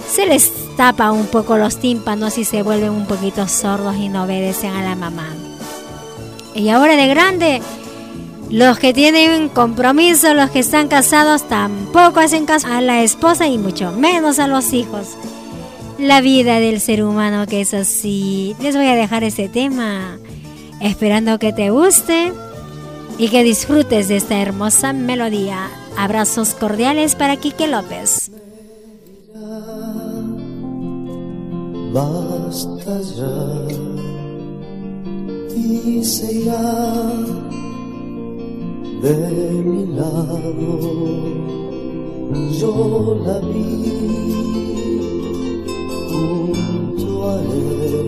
se 0.07 0.27
les 0.27 0.53
tapa 0.77 1.11
un 1.11 1.25
poco 1.25 1.57
los 1.57 1.77
tímpanos 1.77 2.37
y 2.37 2.45
se 2.45 2.61
vuelven 2.61 2.91
un 2.91 3.07
poquito 3.07 3.47
sordos 3.47 3.95
y 3.95 4.09
no 4.09 4.25
obedecen 4.25 4.73
a 4.73 4.83
la 4.83 4.95
mamá. 4.95 5.33
Y 6.53 6.69
ahora 6.69 6.95
de 6.97 7.07
grande, 7.07 7.63
los 8.55 8.79
que 8.79 8.93
tienen 8.93 9.49
compromiso, 9.49 10.33
los 10.33 10.49
que 10.49 10.59
están 10.59 10.87
casados, 10.87 11.43
tampoco 11.49 12.21
hacen 12.21 12.45
caso 12.45 12.67
a 12.67 12.79
la 12.79 13.03
esposa 13.03 13.49
y 13.49 13.57
mucho 13.57 13.91
menos 13.91 14.39
a 14.39 14.47
los 14.47 14.71
hijos. 14.71 15.17
La 15.99 16.21
vida 16.21 16.61
del 16.61 16.79
ser 16.79 17.03
humano 17.03 17.47
que 17.47 17.59
es 17.59 17.73
así. 17.73 18.55
Les 18.61 18.77
voy 18.77 18.87
a 18.87 18.95
dejar 18.95 19.25
ese 19.25 19.49
tema 19.49 20.17
esperando 20.79 21.37
que 21.37 21.51
te 21.51 21.69
guste 21.69 22.31
y 23.17 23.27
que 23.27 23.43
disfrutes 23.43 24.07
de 24.07 24.15
esta 24.15 24.41
hermosa 24.41 24.93
melodía. 24.93 25.67
Abrazos 25.97 26.53
cordiales 26.53 27.15
para 27.15 27.35
Quique 27.35 27.67
López. 27.67 28.31
Basta 31.91 33.01
ya 33.17 33.65
y 35.57 36.01
de 39.05 39.63
mi 39.63 39.85
lado, 39.95 40.73
yo 42.59 43.17
la 43.23 43.37
vi 43.39 43.85
junto 46.09 47.29
a 47.29 47.33
él, 47.61 48.07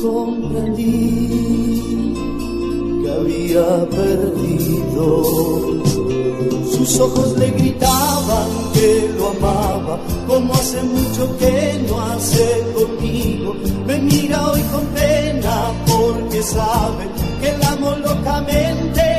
comprendí 0.00 0.94
que 3.02 3.08
había 3.10 3.66
perdido. 3.90 5.06
Sus 6.70 7.00
ojos 7.00 7.36
le 7.36 7.50
gritaban 7.50 8.48
que 8.74 9.10
lo 9.16 9.30
amaba, 9.30 9.98
como 10.28 10.54
hace 10.54 10.82
mucho 10.82 11.36
que 11.38 11.84
no 11.88 12.00
hace 12.00 12.46
conmigo. 12.74 13.54
Me 13.86 13.98
mira 13.98 14.50
hoy 14.50 14.62
con 14.72 14.86
pena 14.94 15.72
porque 15.86 16.42
sabe 16.44 17.08
que 17.40 17.58
la 17.58 17.72
amo 17.72 17.96
locamente 17.96 19.11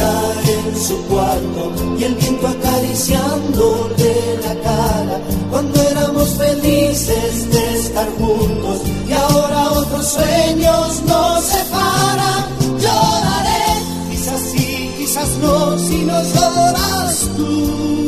en 0.00 0.76
su 0.76 0.96
cuarto 1.08 1.72
y 1.98 2.04
el 2.04 2.14
viento 2.14 2.48
acariciándole 2.48 4.38
la 4.44 4.54
cara 4.62 5.20
cuando 5.50 5.82
éramos 5.82 6.28
felices 6.36 7.50
de 7.50 7.78
estar 7.78 8.08
juntos 8.18 8.80
y 9.08 9.12
ahora 9.12 9.70
otros 9.72 10.06
sueños 10.06 11.02
nos 11.06 11.44
separan. 11.44 12.44
Lloraré, 12.80 13.66
quizás 14.10 14.40
sí, 14.40 14.94
quizás 14.98 15.28
no, 15.42 15.78
si 15.78 15.96
no 16.04 16.22
lloras 16.22 17.28
tú. 17.36 18.06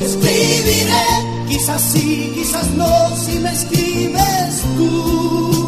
Escribiré, 0.00 1.06
quizás 1.48 1.82
sí, 1.82 2.32
quizás 2.34 2.66
no, 2.76 3.16
si 3.16 3.38
me 3.40 3.52
escribes 3.52 4.62
tú 4.76 5.67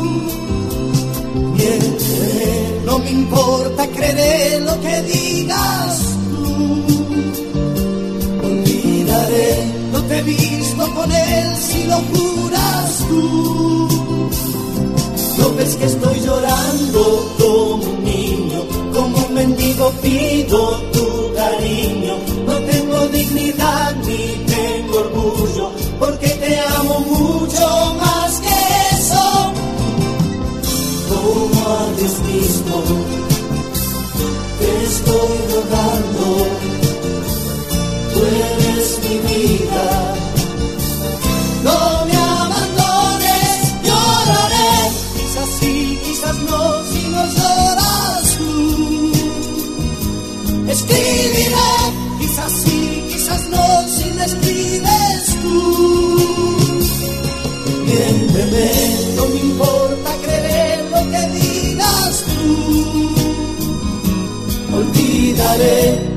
me 3.03 3.11
importa, 3.11 3.87
creeré 3.89 4.61
lo 4.61 4.81
que 4.81 5.03
digas 5.03 5.99
tú. 6.31 6.87
Olvidaré, 8.45 9.51
no 9.93 10.03
te 10.05 10.19
he 10.19 10.23
visto 10.23 10.95
con 10.95 11.13
él 11.13 11.57
si 11.57 11.85
lo 11.85 11.97
juras 12.11 13.05
tú. 13.09 13.89
No 15.39 15.55
ves 15.57 15.77
que 15.77 15.87
estoy 15.87 16.21
llorando 16.21 17.35
como 17.39 17.85
un 17.85 18.05
niño, 18.05 18.61
como 18.95 19.27
un 19.27 19.35
mendigo 19.35 19.91
pido 20.03 20.61
tu 20.93 21.35
cariño. 21.35 22.15
No 22.47 22.55
tengo 22.71 23.09
dignidad 23.09 23.95
ni 24.07 24.23
tengo 24.55 24.99
orgullo, 24.99 25.71
porque 25.99 26.29
te 26.29 26.59
amo 26.79 27.01
mucho 27.01 27.95
más 28.01 28.20
te 34.59 34.71
estoy 34.85 35.37
rogando, 35.55 36.27
tú 38.13 38.19
eres 38.21 38.87
mi 39.05 39.17
vida, 39.29 39.87
no 41.65 41.79
me 42.07 42.17
abandones, 42.17 43.57
lloraré, 43.85 44.73
quizás 45.17 45.49
sí, 45.61 45.75
quizás 46.05 46.37
no, 46.49 46.61
si 46.85 47.03
no 47.09 47.23
lloras 47.37 48.23
tú, 48.39 49.13
escribiré, 50.69 51.30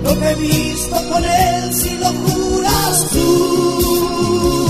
Lo 0.03 0.19
que 0.19 0.30
he 0.30 0.36
visto 0.36 0.95
con 1.09 1.24
él 1.24 1.74
si 1.74 1.91
lo 1.97 2.07
juras 2.07 3.07
tú. 3.11 4.67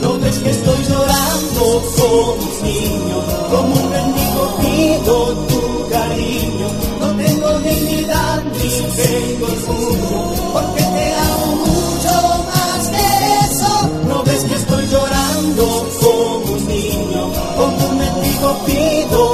No 0.00 0.18
ves 0.20 0.38
que 0.38 0.50
estoy 0.50 0.80
llorando 0.88 1.82
como 1.96 2.32
un 2.34 2.62
niño, 2.62 3.18
como 3.50 3.74
un 3.74 3.90
mendigo 3.90 4.42
pido 4.60 5.14
tu 5.48 5.88
cariño. 5.90 6.68
No 7.00 7.08
tengo 7.22 7.58
dignidad 7.60 8.42
ni 8.52 8.70
tengo 8.96 9.46
orgullo, 9.46 10.52
porque 10.52 10.82
te 10.82 11.14
amo 11.32 11.46
mucho 11.66 12.14
más 12.50 12.88
que 12.94 13.04
eso. 13.44 13.72
No 14.08 14.22
ves 14.22 14.44
que 14.44 14.54
estoy 14.54 14.86
llorando 14.86 15.64
como 16.00 16.52
un 16.54 16.68
niño, 16.68 17.22
como 17.56 17.86
un 17.88 17.98
mendigo 17.98 18.56
pido 18.66 19.33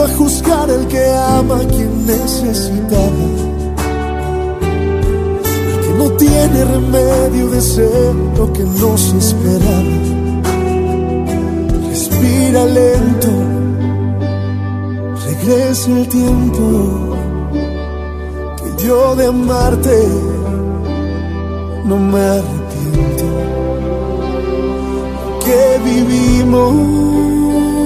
A 0.00 0.08
juzgar 0.08 0.70
el 0.70 0.86
que 0.86 1.04
ama 1.38 1.56
a 1.56 1.66
quien 1.66 2.06
necesitaba. 2.06 3.24
El 5.72 5.80
que 5.84 5.92
no 5.98 6.10
tiene 6.12 6.64
remedio 6.64 7.50
de 7.50 7.60
ser 7.60 8.14
lo 8.36 8.52
que 8.52 8.62
nos 8.62 9.12
esperaba 9.12 10.12
respira 11.92 12.64
lento, 12.64 13.28
regresa 15.26 15.90
el 15.90 16.08
tiempo 16.08 16.64
que 18.56 18.84
yo 18.84 19.14
de 19.14 19.26
amarte 19.26 20.08
no 21.84 21.96
me 21.98 22.20
arrepiento. 22.20 23.24
Que 25.44 25.80
vivimos 25.84 27.21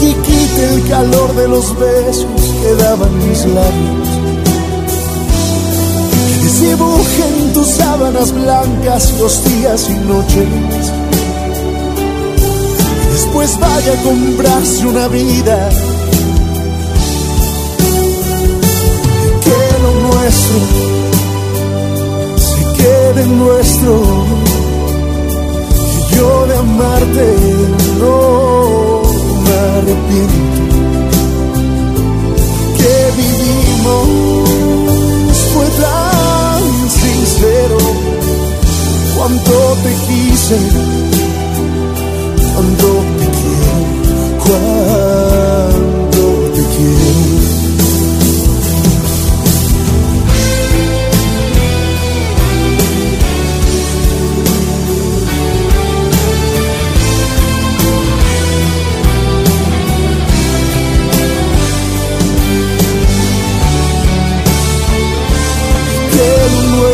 Que 0.00 0.14
quite 0.14 0.74
el 0.74 0.88
calor 0.88 1.34
de 1.34 1.48
los 1.48 1.78
besos 1.78 2.42
que 2.62 2.74
daban 2.82 3.28
mis 3.28 3.44
labios. 3.46 4.08
Que 6.10 6.44
desdibuje 6.44 7.24
en 7.38 7.52
tus 7.52 7.66
sábanas 7.68 8.32
blancas 8.32 9.12
los 9.18 9.44
días 9.44 9.88
y 9.90 9.94
noches 10.06 10.90
después 13.20 13.58
vaya 13.60 13.92
a 13.92 14.02
comprarse 14.02 14.86
una 14.86 15.08
vida. 15.08 15.68
Que 19.44 19.60
lo 19.82 19.92
nuestro 20.08 20.58
se 22.36 22.82
quede 22.82 23.26
nuestro. 23.26 24.02
Y 25.96 26.14
yo 26.14 26.46
de 26.46 26.56
amarte 26.56 27.36
no 28.00 28.99
arrepiento. 29.80 30.62
Que 32.78 32.96
vivimos 33.20 34.06
fue 35.52 35.66
tan 35.82 36.62
sincero. 36.90 37.78
Cuánto 39.16 39.54
te 39.82 39.92
quise 40.06 40.58
cuánto 42.60 42.88
te 43.18 43.26
quiero, 43.38 43.80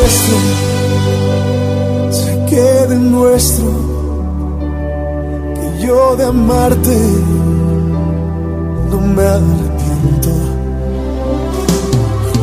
nuestro 0.06 0.38
se 2.12 2.32
quede 2.48 2.96
nuestro 2.96 3.96
yo 5.80 6.16
de 6.16 6.24
amarte 6.24 6.96
no 8.90 9.00
me 9.00 9.22
arrepiento. 9.22 10.30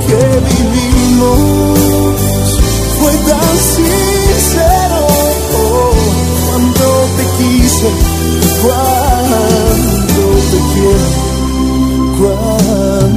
Que 0.05 0.21
vivimos 0.49 1.39
fue 2.99 3.13
tan 3.29 3.55
sincero. 3.75 5.01
Cuando 6.45 6.85
te 7.17 7.25
quise, 7.37 7.89
cuando 8.61 10.23
te 10.51 10.59
quiero, 10.73 11.09
cuando 12.19 13.12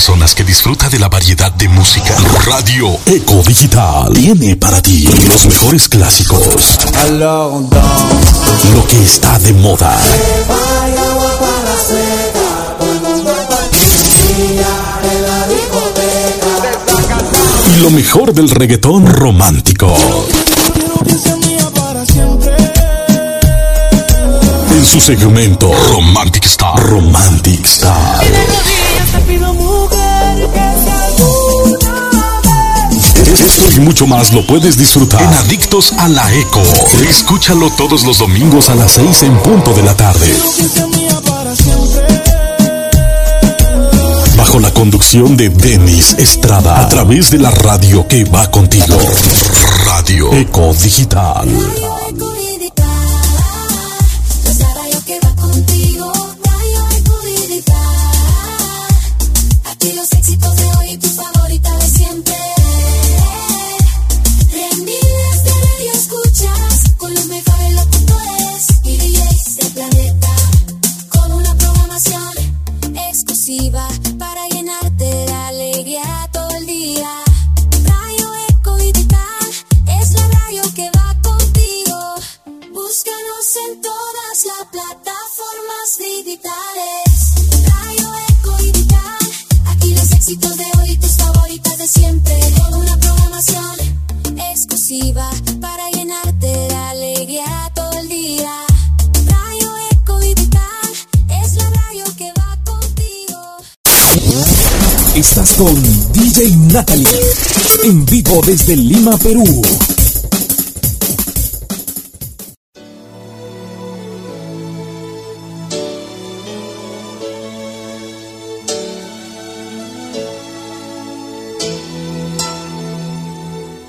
personas 0.00 0.34
que 0.34 0.44
disfruta 0.44 0.88
de 0.88 0.98
la 0.98 1.10
variedad 1.10 1.52
de 1.52 1.68
música. 1.68 2.16
Radio 2.46 2.96
Eco 3.04 3.42
Digital 3.46 4.10
tiene 4.14 4.56
para 4.56 4.80
ti 4.80 5.06
los 5.28 5.44
mejores 5.44 5.90
clásicos. 5.90 6.78
Lo 8.72 8.86
que 8.86 9.04
está 9.04 9.38
de 9.40 9.52
moda. 9.52 9.94
Y 17.68 17.82
lo 17.82 17.90
mejor 17.90 18.32
del 18.32 18.48
reggaetón 18.48 19.06
romántico. 19.06 19.94
En 24.70 24.86
su 24.86 24.98
segmento 24.98 25.70
Romantic 25.92 26.46
Star. 26.46 26.80
Romantic 26.80 27.66
Star. 27.66 28.24
Esto 33.38 33.70
y 33.76 33.80
mucho 33.80 34.06
más 34.06 34.32
lo 34.32 34.44
puedes 34.44 34.76
disfrutar 34.76 35.22
en 35.22 35.32
Adictos 35.34 35.92
a 35.98 36.08
la 36.08 36.32
Eco. 36.34 36.62
Escúchalo 37.08 37.70
todos 37.70 38.04
los 38.04 38.18
domingos 38.18 38.70
a 38.70 38.74
las 38.74 38.92
6 38.92 39.22
en 39.22 39.38
punto 39.38 39.72
de 39.72 39.82
la 39.84 39.96
tarde. 39.96 40.26
Bajo 44.36 44.58
la 44.58 44.72
conducción 44.72 45.36
de 45.36 45.48
Denis 45.48 46.16
Estrada 46.18 46.80
a 46.80 46.88
través 46.88 47.30
de 47.30 47.38
la 47.38 47.50
radio 47.50 48.08
que 48.08 48.24
va 48.24 48.50
contigo. 48.50 48.98
Radio 49.84 50.32
Eco 50.32 50.74
Digital. 50.74 51.48
con 105.60 105.74
DJ 106.14 106.56
Natalie, 106.72 107.20
en 107.84 108.06
vivo 108.06 108.40
desde 108.46 108.74
Lima, 108.76 109.18
Perú. 109.18 109.44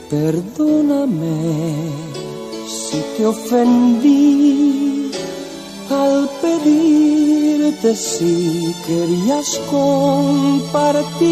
Perdóname 0.09 1.37
si 2.67 2.97
te 3.15 3.25
ofendí 3.25 5.09
al 5.89 6.29
pedirte 6.41 7.95
si 7.95 8.75
querías 8.85 9.57
compartir 9.69 11.30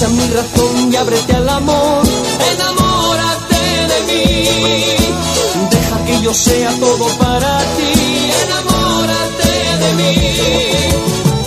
escucha 0.00 0.08
mi 0.08 0.26
razón 0.34 0.92
y 0.92 0.96
ábrete 0.96 1.34
al 1.34 1.48
amor, 1.48 2.02
enamórate 2.52 3.56
de 3.90 4.00
mí, 4.08 4.44
deja 5.70 6.04
que 6.06 6.22
yo 6.22 6.32
sea 6.32 6.70
todo 6.78 7.06
para 7.18 7.58
ti, 7.76 8.30
enamórate 8.44 9.52
de 9.82 9.92
mí. 9.94 10.14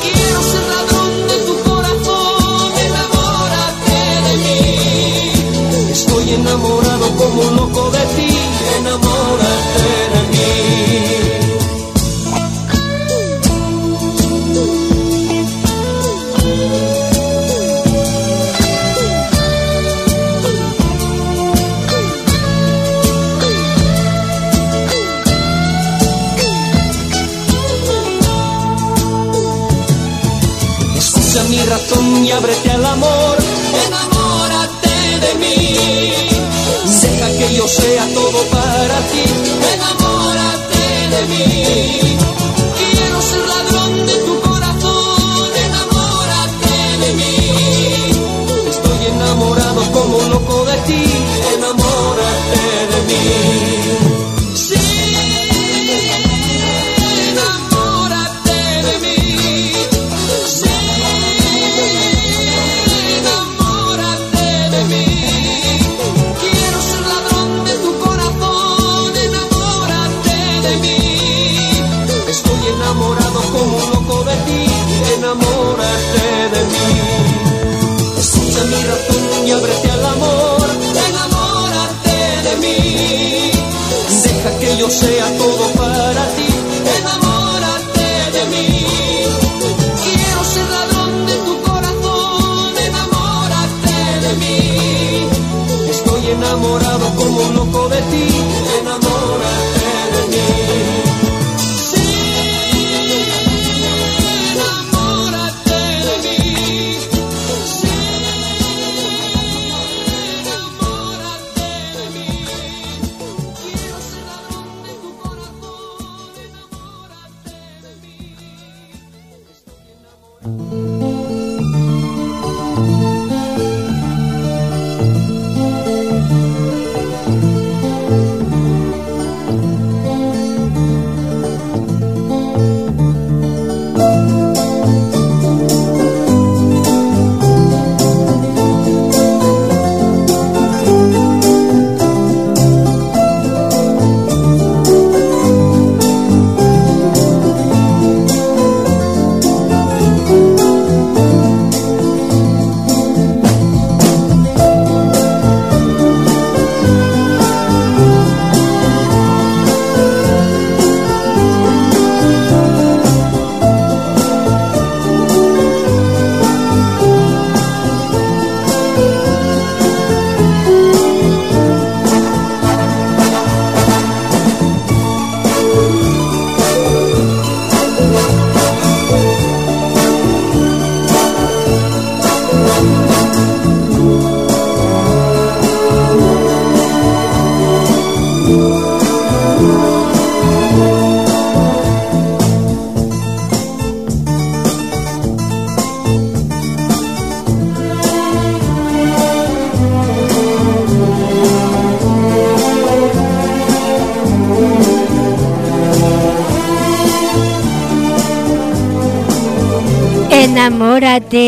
Quiero 0.02 0.44
ser 0.44 0.64
ladron 0.68 1.28
de 1.28 1.38
tu 1.48 1.64
corazón, 1.64 2.74
enamórate 2.90 3.98
de 4.28 4.38
mí. 4.44 5.92
Estoy 5.92 6.34
enamorado 6.34 7.16
como 7.16 7.42
un 7.42 7.56
loco 7.56 7.92
de 7.92 8.06
ti, 8.16 8.38
enamórate. 8.78 9.83
y 32.22 32.32
ábrete 32.32 32.72
al 32.72 32.86
amor, 32.86 33.38
enamórate 33.88 34.90
de 35.26 35.34
mí. 35.36 35.78
Sí. 36.86 37.08
Que 37.38 37.56
yo 37.56 37.68
sea 37.68 38.06
todo 38.14 38.44
para 38.52 38.98
ti, 39.12 39.24
enamórate 39.74 40.84
de 41.14 41.22
mí. 41.32 42.18
Quiero 42.78 43.22
ser 43.22 43.48
ladrón 43.48 44.06
de 44.06 44.16
tu 44.28 44.42
corazón, 44.42 45.50
enamórate 45.66 46.76
de 47.02 47.14
mí. 47.20 47.36
Estoy 48.70 49.06
enamorado 49.08 49.82
como 49.92 50.22
loco 50.30 50.66
de 50.66 50.78
ti, 50.88 51.04
enamórate 51.56 52.62
de 52.92 53.02
mí. 53.08 53.73
Ábrete 79.56 79.92
al 79.92 80.06
amor, 80.06 80.68
enamórate 81.10 82.18
de 82.44 82.56
mí. 82.58 83.52
Deja 84.24 84.60
que 84.60 84.78
yo 84.78 84.90
sea 84.90 85.38
todo 85.38 85.68
para 85.74 86.28
ti. 86.36 86.43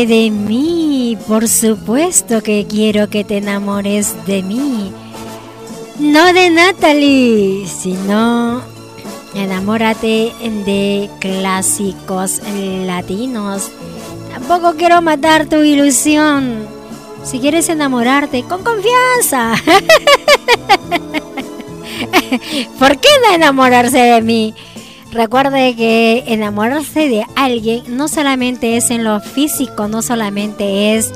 De 0.04 0.30
mí, 0.30 1.16
por 1.26 1.48
supuesto 1.48 2.42
que 2.42 2.66
quiero 2.68 3.08
que 3.08 3.24
te 3.24 3.38
enamores 3.38 4.14
de 4.26 4.42
mí. 4.42 4.92
No 5.98 6.34
de 6.34 6.50
Natalie, 6.50 7.66
sino 7.66 8.60
enamórate 9.34 10.34
de 10.66 11.08
clásicos 11.18 12.42
latinos. 12.84 13.70
Tampoco 14.30 14.74
quiero 14.76 15.00
matar 15.00 15.46
tu 15.46 15.62
ilusión. 15.62 16.66
Si 17.24 17.40
quieres 17.40 17.70
enamorarte, 17.70 18.42
con 18.42 18.62
confianza. 18.62 19.54
¿Por 22.78 22.98
qué 22.98 23.08
no 23.22 23.34
enamorarse 23.34 23.96
de 23.98 24.20
mí? 24.20 24.54
Recuerde 25.16 25.74
que 25.74 26.24
enamorarse 26.26 27.08
de 27.08 27.24
alguien 27.36 27.84
no 27.88 28.06
solamente 28.06 28.76
es 28.76 28.90
en 28.90 29.02
lo 29.02 29.18
físico, 29.20 29.88
no 29.88 30.02
solamente 30.02 30.94
es 30.94 31.10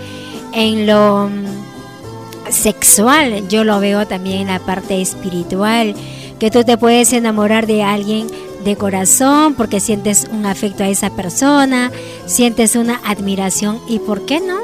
en 0.54 0.86
lo 0.86 1.28
mm, 1.28 2.50
sexual, 2.50 3.46
yo 3.50 3.62
lo 3.62 3.78
veo 3.78 4.06
también 4.06 4.40
en 4.40 4.46
la 4.46 4.58
parte 4.58 5.02
espiritual, 5.02 5.94
que 6.38 6.50
tú 6.50 6.64
te 6.64 6.78
puedes 6.78 7.12
enamorar 7.12 7.66
de 7.66 7.82
alguien 7.82 8.26
de 8.64 8.74
corazón 8.74 9.52
porque 9.52 9.80
sientes 9.80 10.26
un 10.32 10.46
afecto 10.46 10.82
a 10.82 10.88
esa 10.88 11.10
persona, 11.10 11.92
sientes 12.24 12.76
una 12.76 13.02
admiración 13.04 13.82
y 13.86 13.98
¿por 13.98 14.24
qué 14.24 14.40
no? 14.40 14.60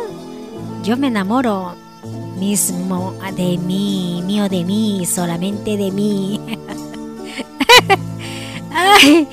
Yo 0.83 0.97
me 0.97 1.09
enamoro 1.09 1.75
mismo 2.39 3.13
de 3.37 3.59
mí, 3.59 4.23
mío 4.25 4.49
de 4.49 4.65
mí, 4.65 5.05
solamente 5.05 5.77
de 5.77 5.91
mí. 5.91 6.41
Bueno, 8.77 9.27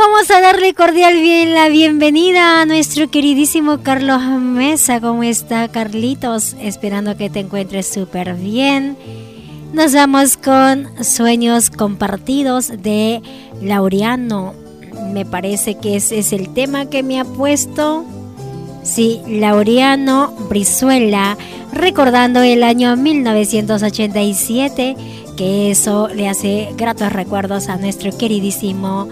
vamos 0.00 0.28
a 0.30 0.40
darle 0.40 0.74
cordial 0.74 1.14
bien 1.14 1.54
la 1.54 1.68
bienvenida 1.68 2.60
a 2.60 2.66
nuestro 2.66 3.08
queridísimo 3.10 3.80
Carlos 3.80 4.20
Mesa. 4.40 5.00
¿Cómo 5.00 5.22
está, 5.22 5.68
Carlitos? 5.68 6.56
Esperando 6.60 7.16
que 7.16 7.30
te 7.30 7.38
encuentres 7.40 7.86
súper 7.86 8.34
bien. 8.34 8.96
Nos 9.72 9.94
vamos 9.94 10.36
con 10.36 11.04
Sueños 11.04 11.70
Compartidos 11.70 12.72
de 12.82 13.22
Laureano. 13.62 14.54
Me 15.12 15.24
parece 15.24 15.76
que 15.76 15.96
ese 15.96 16.18
es 16.18 16.32
el 16.32 16.52
tema 16.52 16.90
que 16.90 17.04
me 17.04 17.20
ha 17.20 17.24
puesto. 17.24 18.04
Sí, 18.82 19.20
Laureano 19.28 20.32
Brizuela, 20.48 21.38
recordando 21.72 22.42
el 22.42 22.64
año 22.64 22.96
1987 22.96 24.96
que 25.36 25.70
eso 25.70 26.08
le 26.08 26.28
hace 26.28 26.70
gratos 26.76 27.12
recuerdos 27.12 27.68
a 27.68 27.76
nuestro 27.76 28.16
queridísimo 28.16 29.08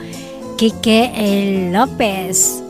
Quique 0.57 1.71
López. 1.73 2.63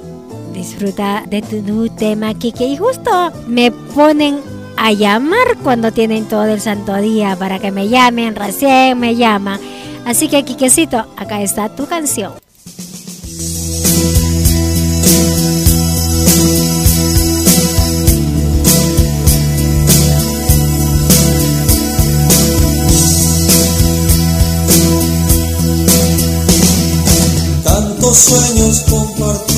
Disfruta 0.53 1.25
de 1.29 1.43
tu 1.43 1.89
tema, 1.89 2.35
Quique. 2.35 2.67
Y 2.67 2.77
justo 2.77 3.11
me 3.47 3.71
ponen 3.71 4.41
a 4.77 4.93
llamar 4.93 5.57
cuando 5.63 5.93
tienen 5.93 6.27
todo 6.27 6.47
el 6.47 6.61
santo 6.61 6.95
día 6.97 7.37
para 7.37 7.59
que 7.59 7.71
me 7.71 7.89
llamen, 7.89 8.35
recién 8.35 8.99
me 8.99 9.17
llaman. 9.17 9.61
Así 10.05 10.29
que, 10.29 10.45
Quiquecito, 10.45 11.07
acá 11.17 11.43
está 11.43 11.69
tu 11.69 11.87
canción. 11.87 12.42
Sueños 28.19 28.85
compartidos, 28.91 29.52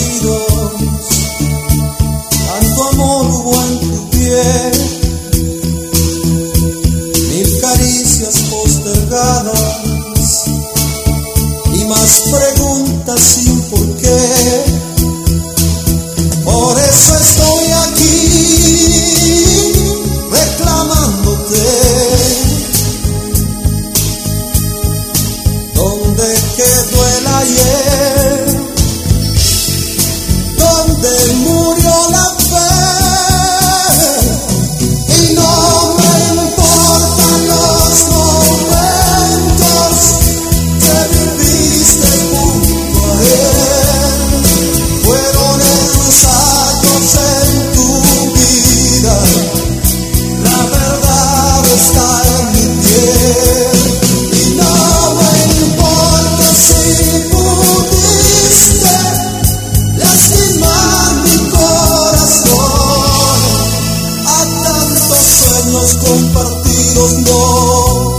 los 65.75 65.95
compartidos 65.95 67.13
no, 67.19 68.19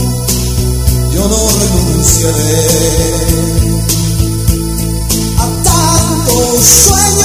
yo 1.13 1.27
no 1.27 1.49
renunciaré 1.59 2.67
a 5.37 5.63
tantos 5.63 6.65
sueños. 6.65 7.24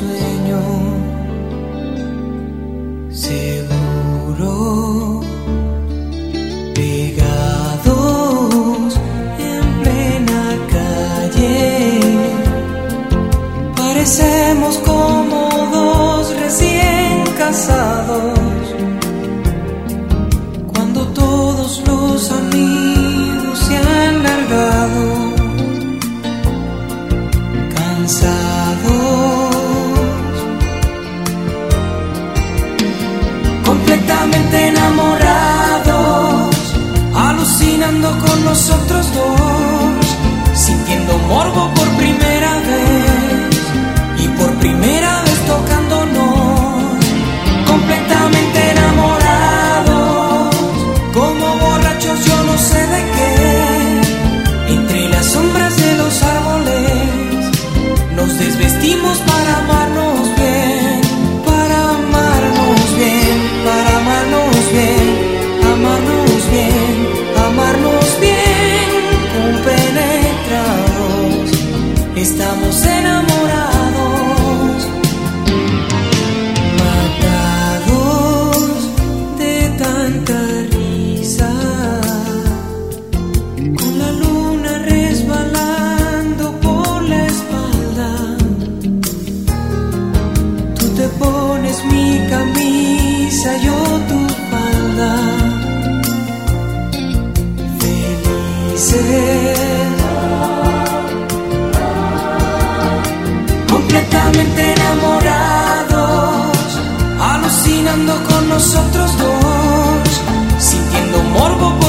sueño 0.00 0.62
seguro. 3.10 4.54
Pegados 6.74 7.88
en 9.50 9.62
plena 9.82 10.42
calle 10.74 12.00
parecemos 13.76 14.74
como 14.78 15.38
dos 15.76 16.24
recién 16.42 17.24
casados. 17.36 18.39
nosotros 38.50 39.06
dos, 39.14 40.06
sintiendo 40.54 41.16
morbo 41.28 41.72
por 41.72 41.88
primera 42.02 42.52
vez 42.70 43.50
y 44.24 44.26
por 44.38 44.50
primera 44.54 45.22
vez 45.22 45.38
tocándonos, 45.46 47.04
completamente 47.68 48.58
enamorados, 48.72 50.56
como 51.12 51.46
borrachos 51.64 52.24
yo 52.24 52.42
no 52.42 52.58
sé 52.58 52.80
de 52.94 53.02
qué, 53.14 54.72
entre 54.74 55.08
las 55.10 55.26
sombras 55.26 55.76
de 55.76 55.94
los 55.94 56.20
árboles 56.20 57.50
nos 58.16 58.36
desvestimos 58.36 59.18
para 59.18 59.58
amar. 59.58 59.89
nosotros 108.60 109.16
dos, 109.16 110.22
sintiendo 110.58 111.22
morbo 111.22 111.79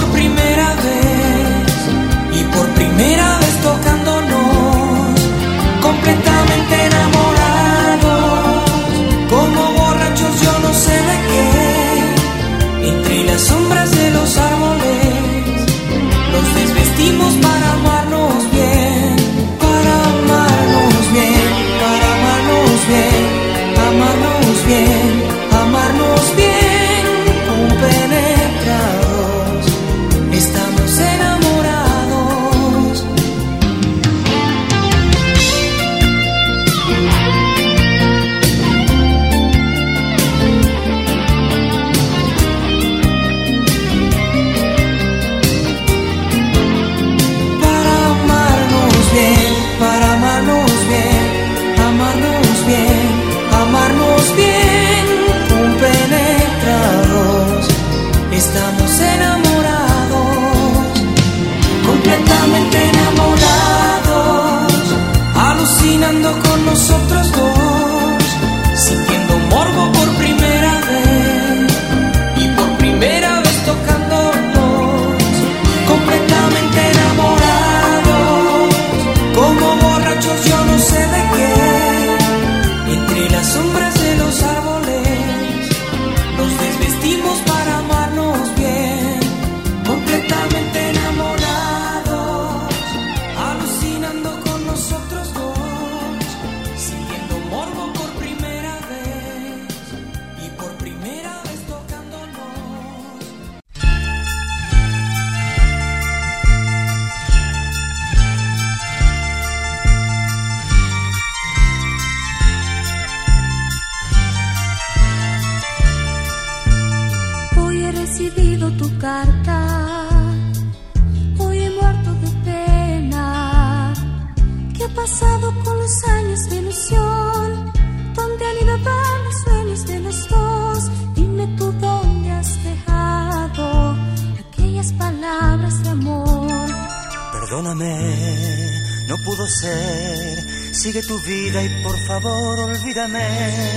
favor, 142.11 142.59
olvídame. 142.59 143.70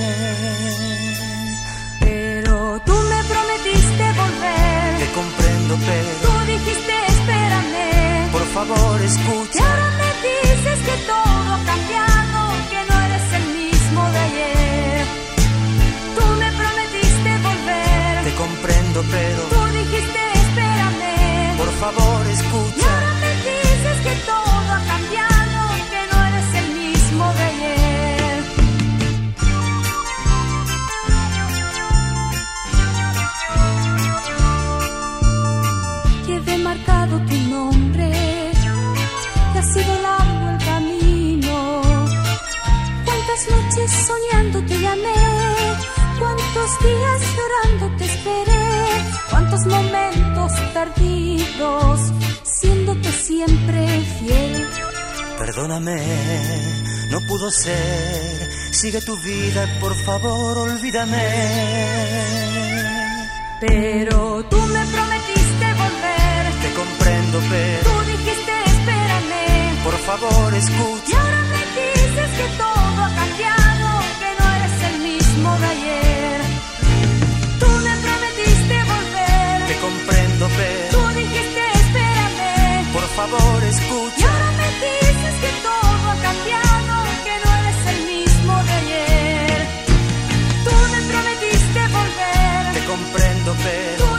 Sigue 58.85 59.01
tu 59.01 59.17
vida, 59.17 59.67
por 59.79 59.95
favor, 59.95 60.59
olvídame. 60.59 61.17
Pero 63.59 64.45
tú 64.45 64.57
me 64.57 64.85
prometiste 64.93 65.65
volver. 65.83 66.43
Te 66.61 66.69
comprendo, 66.79 67.39
pero 67.49 67.89
Tú 67.89 67.95
dijiste 68.11 68.51
espérame. 68.73 69.83
por 69.83 69.97
favor, 70.09 70.53
Y 70.53 70.57
escucha. 70.57 71.19
ahora 71.19 71.41
me 71.53 71.61
dices 71.81 72.29
que 72.37 72.47
todo 72.61 72.97
ha 73.05 73.11
cambiado, 73.21 73.87
que 74.21 74.29
no 74.39 74.45
eres 74.57 74.75
el 74.93 74.95
mismo 75.09 75.49
de 75.61 75.65
ayer. 75.65 76.41
Tú 77.61 77.67
me 77.85 77.93
prometiste 78.05 78.75
volver. 78.93 79.67
Te 79.69 79.75
comprendo, 79.87 80.47
pero 80.59 80.89
Tú 80.95 81.01
dijiste 81.21 81.61
espérame. 81.81 82.93
por 82.93 83.07
favor, 83.17 83.63
Y 83.63 83.69
escucha. 83.75 84.24
Comprendo, 93.55 94.14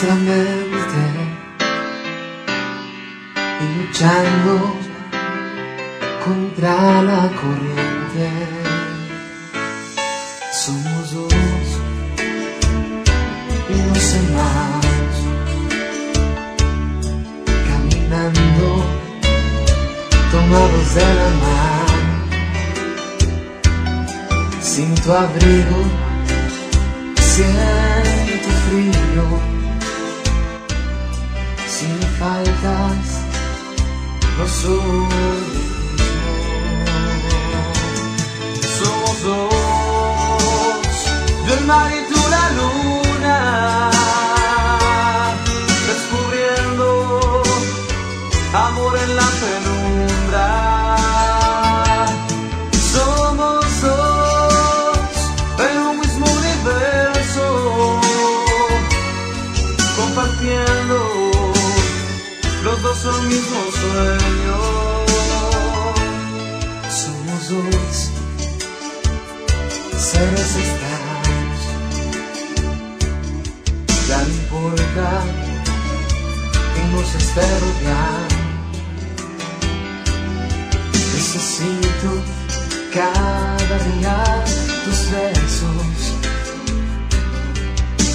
en 0.00 0.70
nuestra 0.70 1.00
mente 1.06 1.24
y 3.60 3.64
luchando 3.78 4.54
contra 6.24 7.02
la 7.02 7.22
corriente. 7.40 8.30
Somos 10.52 11.14
dos 11.14 11.32
y 13.68 13.74
no 13.74 13.94
sé 13.96 14.20
más. 14.36 15.14
Caminando, 17.68 18.68
tomados 20.30 20.94
de 20.94 21.08
la 21.18 21.30
mano, 21.42 21.96
sin 24.60 24.94
tu 24.94 25.12
abrigo, 25.12 26.07
Somos 34.60 34.82
dos, 39.22 40.84
luna, 42.56 43.90
descubriendo 45.86 47.42
amor 48.52 48.87
importa 74.98 75.22
que 76.74 76.82
nos 76.90 77.08
rodeando. 77.60 78.36
Necesito 81.14 82.10
cada 82.92 83.78
día 83.88 84.44
tus 84.84 85.00
besos, 85.12 86.00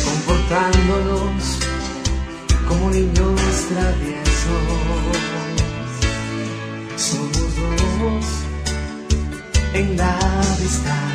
comportándonos 0.05 1.43
como 2.67 2.89
niños 2.89 3.41
traviesos. 3.69 4.63
Somos 6.97 7.55
dos 7.59 8.25
en 9.73 9.97
la 9.97 10.17
distancia. 10.59 11.12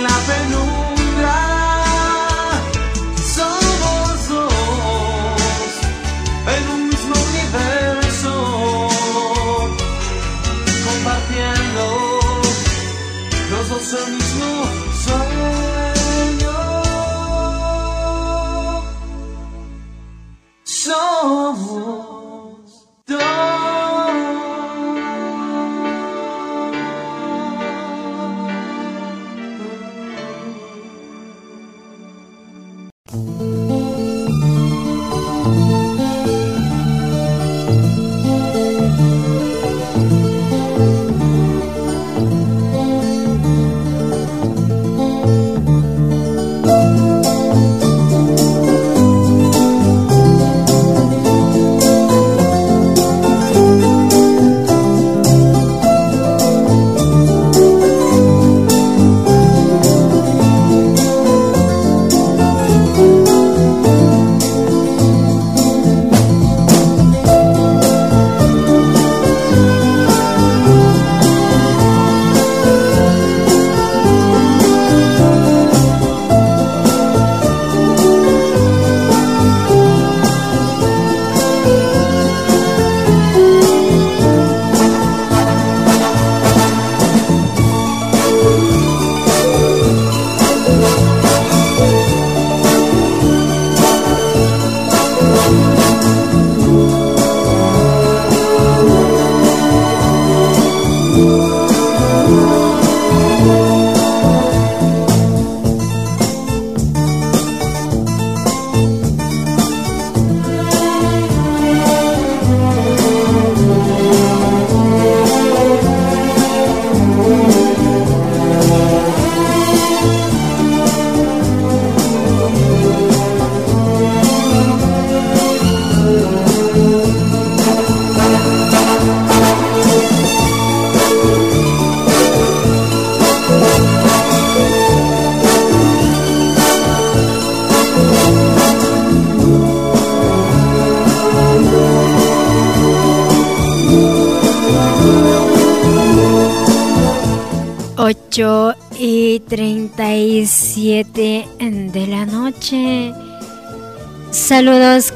En 0.00 0.04
la 0.04 0.18
penumbra. 0.26 0.69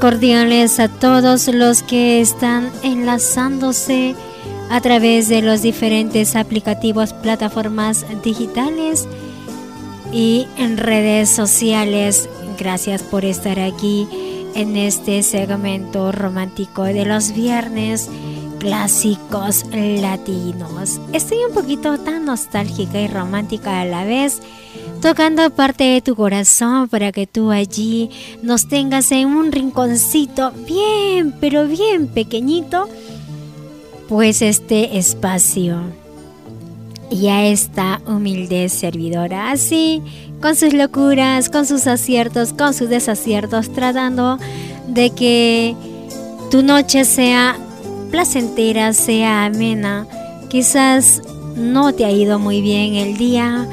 Cordiales 0.04 0.80
a 0.80 0.88
todos 0.88 1.48
los 1.48 1.82
que 1.82 2.20
están 2.20 2.70
enlazándose 2.82 4.14
a 4.68 4.82
través 4.82 5.30
de 5.30 5.40
los 5.40 5.62
diferentes 5.62 6.36
aplicativos, 6.36 7.14
plataformas 7.14 8.04
digitales 8.22 9.08
y 10.12 10.46
en 10.58 10.76
redes 10.76 11.30
sociales. 11.30 12.28
Gracias 12.58 13.02
por 13.02 13.24
estar 13.24 13.58
aquí 13.58 14.06
en 14.54 14.76
este 14.76 15.22
segmento 15.22 16.12
romántico 16.12 16.84
de 16.84 17.06
los 17.06 17.32
viernes 17.32 18.10
clásicos 18.58 19.64
latinos. 19.72 21.00
Estoy 21.14 21.38
un 21.48 21.54
poquito 21.54 21.96
tan 21.96 22.26
nostálgica 22.26 23.00
y 23.00 23.08
romántica 23.08 23.80
a 23.80 23.86
la 23.86 24.04
vez, 24.04 24.42
tocando 25.04 25.50
parte 25.50 25.84
de 25.84 26.00
tu 26.00 26.16
corazón 26.16 26.88
para 26.88 27.12
que 27.12 27.26
tú 27.26 27.50
allí 27.50 28.08
nos 28.40 28.68
tengas 28.68 29.12
en 29.12 29.28
un 29.28 29.52
rinconcito 29.52 30.50
bien, 30.66 31.34
pero 31.42 31.66
bien 31.66 32.06
pequeñito, 32.06 32.88
pues 34.08 34.40
este 34.40 34.96
espacio. 34.96 35.82
Y 37.10 37.28
a 37.28 37.44
esta 37.44 38.00
humilde 38.06 38.70
servidora, 38.70 39.50
así, 39.50 40.00
con 40.40 40.56
sus 40.56 40.72
locuras, 40.72 41.50
con 41.50 41.66
sus 41.66 41.86
aciertos, 41.86 42.54
con 42.54 42.72
sus 42.72 42.88
desaciertos, 42.88 43.70
tratando 43.74 44.38
de 44.88 45.10
que 45.10 45.76
tu 46.50 46.62
noche 46.62 47.04
sea 47.04 47.58
placentera, 48.10 48.94
sea 48.94 49.44
amena. 49.44 50.06
Quizás 50.48 51.20
no 51.56 51.92
te 51.92 52.06
ha 52.06 52.10
ido 52.10 52.38
muy 52.38 52.62
bien 52.62 52.94
el 52.94 53.18
día 53.18 53.68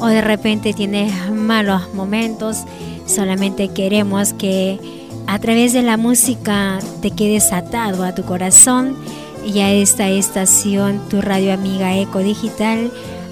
o 0.00 0.06
de 0.06 0.20
repente 0.20 0.72
tienes 0.72 1.30
malos 1.30 1.92
momentos. 1.94 2.64
Solamente 3.06 3.68
queremos 3.68 4.32
que 4.32 4.78
a 5.26 5.38
través 5.38 5.72
de 5.72 5.82
la 5.82 5.96
música 5.96 6.78
te 7.02 7.10
quedes 7.10 7.52
atado 7.52 8.04
a 8.04 8.14
tu 8.14 8.24
corazón 8.24 8.96
y 9.44 9.60
a 9.60 9.72
esta 9.72 10.08
estación, 10.08 11.00
tu 11.08 11.20
radio 11.20 11.52
amiga 11.52 11.96
Eco 11.96 12.18
Digital, 12.18 12.90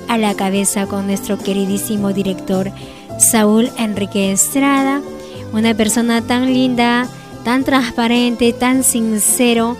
a 0.08 0.18
la 0.18 0.34
cabeza 0.34 0.86
con 0.86 1.06
nuestro 1.06 1.38
queridísimo 1.38 2.12
director 2.12 2.70
Saúl 3.18 3.70
Enrique 3.78 4.32
Estrada, 4.32 5.00
una 5.52 5.74
persona 5.74 6.22
tan 6.22 6.52
linda, 6.52 7.08
tan 7.44 7.64
transparente, 7.64 8.52
tan 8.52 8.84
sincero. 8.84 9.76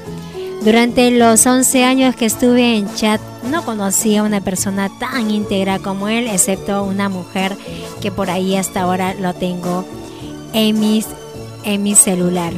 Durante 0.65 1.11
los 1.11 1.47
11 1.47 1.85
años 1.85 2.16
que 2.16 2.27
estuve 2.27 2.77
en 2.77 2.93
chat, 2.94 3.20
no 3.50 3.64
conocí 3.64 4.16
a 4.16 4.22
una 4.22 4.40
persona 4.40 4.90
tan 4.98 5.30
íntegra 5.30 5.78
como 5.78 6.08
él, 6.08 6.28
excepto 6.28 6.84
una 6.84 7.08
mujer 7.08 7.56
que 8.00 8.10
por 8.10 8.30
ahí 8.30 8.56
hasta 8.56 8.82
ahora 8.82 9.14
lo 9.14 9.34
tengo 9.34 9.84
en, 10.52 10.78
mis, 10.80 11.06
en 11.64 11.82
mi 11.82 11.94
celular. 11.94 12.52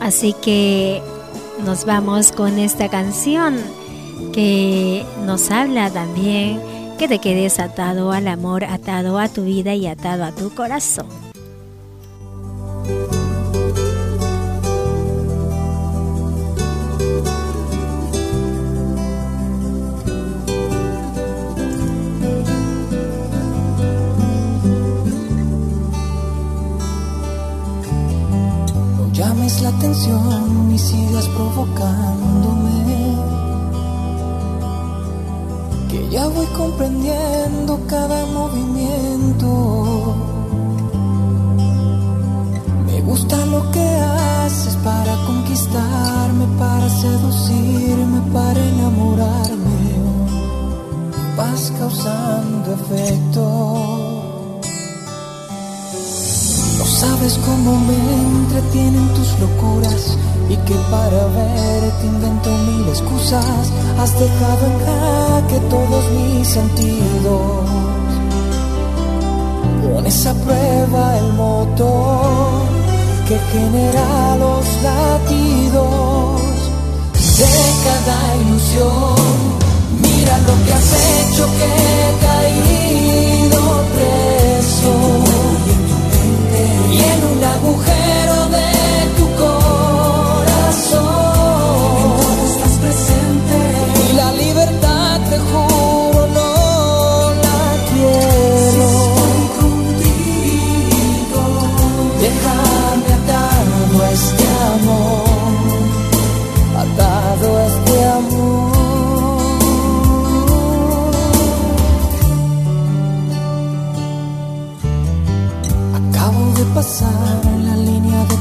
Así 0.00 0.34
que 0.40 1.02
nos 1.64 1.84
vamos 1.84 2.32
con 2.32 2.58
esta 2.58 2.88
canción 2.88 3.56
que 4.32 5.04
nos 5.24 5.50
habla 5.50 5.90
también 5.90 6.60
que 6.98 7.08
te 7.08 7.20
quedes 7.20 7.60
atado 7.60 8.12
al 8.12 8.26
amor, 8.26 8.64
atado 8.64 9.18
a 9.18 9.28
tu 9.28 9.44
vida 9.44 9.74
y 9.74 9.86
atado 9.86 10.24
a 10.24 10.32
tu 10.32 10.54
corazón. 10.54 11.06
Atención 29.88 30.70
y 30.72 30.78
sigas 30.78 31.28
provocándome. 31.28 33.16
Que 35.88 36.08
ya 36.10 36.28
voy 36.28 36.46
comprendiendo 36.46 37.80
cada 37.86 38.26
movimiento. 38.26 40.14
Me 42.86 43.00
gusta 43.02 43.36
lo 43.46 43.70
que 43.70 43.80
haces 43.80 44.76
para 44.76 45.14
conquistarme, 45.26 46.46
para 46.58 46.88
seducirme, 46.88 48.20
para 48.32 48.60
enamorarme. 48.60 49.78
vas 51.36 51.72
causando 51.78 52.74
efecto. 52.74 54.07
Sabes 56.98 57.38
cómo 57.46 57.78
me 57.78 57.94
entretienen 57.94 59.06
tus 59.14 59.38
locuras 59.38 60.18
y 60.48 60.56
que 60.66 60.74
para 60.90 61.26
verte 61.26 62.06
invento 62.06 62.50
mil 62.66 62.88
excusas. 62.88 63.70
Has 64.00 64.18
dejado 64.18 64.66
en 64.66 64.78
jaque 64.84 65.60
todos 65.70 66.10
mis 66.10 66.48
sentidos. 66.48 67.70
Pones 69.84 70.26
a 70.26 70.34
prueba 70.34 71.18
el 71.18 71.32
motor 71.34 72.62
que 73.28 73.38
genera 73.52 74.36
los 74.38 74.66
latidos 74.82 76.40
de 77.38 77.46
cada 77.86 78.18
ilusión. 78.42 79.14
Mira 80.02 80.36
lo 80.38 80.54
que 80.64 80.72
has 80.72 80.90
hecho 81.14 81.46
que 81.58 81.68
he 81.86 82.10
caído 82.26 83.60
preso 83.94 85.27
y 86.90 87.00
en 87.00 87.24
un 87.24 87.44
agujero 87.44 88.17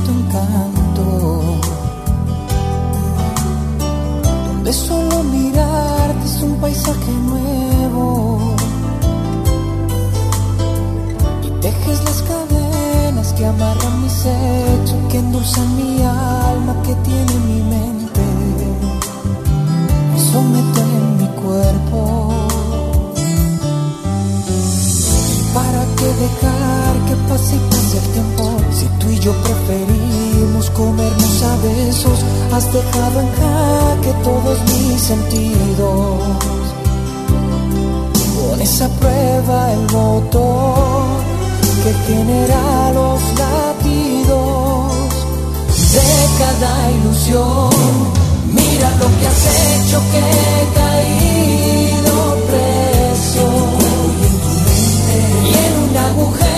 de 0.07 0.13
tu 0.13 0.19
encanto, 0.19 1.59
donde 4.47 4.73
solo 4.73 5.23
mirarte 5.23 6.25
es 6.25 6.41
un 6.41 6.55
paisaje 6.57 7.11
nuevo. 7.11 8.55
Y 11.43 11.49
tejes 11.61 12.03
las 12.03 12.21
cadenas 12.23 13.33
que 13.33 13.45
amarran 13.45 14.03
mis 14.03 14.25
hechos, 14.25 14.97
que 15.09 15.17
endulzan 15.19 15.75
mi 15.75 16.03
alma, 16.03 16.75
que 16.83 16.95
tiene 16.95 17.33
mi 17.47 17.61
mente, 17.63 18.21
me 20.13 20.19
somete 20.19 20.81
en 20.81 21.17
mi 21.17 21.27
cuerpo. 21.41 22.33
¿Para 25.53 25.85
qué 25.97 26.05
dejar 26.05 26.95
que 27.07 27.15
pase 27.27 27.55
y 27.55 27.59
pase 27.69 27.97
el 27.97 28.03
tiempo? 28.13 28.66
Si 28.77 28.85
tú 28.99 29.09
y 29.09 29.19
yo 29.19 29.33
preferimos 29.41 30.69
comernos 30.69 31.41
a 31.41 31.55
besos, 31.63 32.19
has 32.53 32.71
dejado 32.71 33.21
en 33.21 33.29
jaque 33.39 34.13
todos 34.23 34.59
mis 34.69 35.01
sentidos. 35.01 36.21
Pones 38.39 38.81
a 38.83 38.89
prueba 38.99 39.73
el 39.73 39.81
motor 39.91 41.05
que 41.83 41.91
genera 42.05 42.91
los 42.93 43.19
latidos 43.41 44.93
de 45.93 46.09
cada 46.37 46.91
ilusión. 46.91 47.69
Mira 48.53 48.91
lo 48.99 49.07
que 49.17 49.25
has 49.25 49.43
hecho 49.65 49.99
que 50.11 50.19
he 50.19 50.61
caído 50.81 52.15
preso 52.45 53.47
y 55.45 55.53
en 55.65 55.73
un 55.89 55.97
agujero 55.97 56.56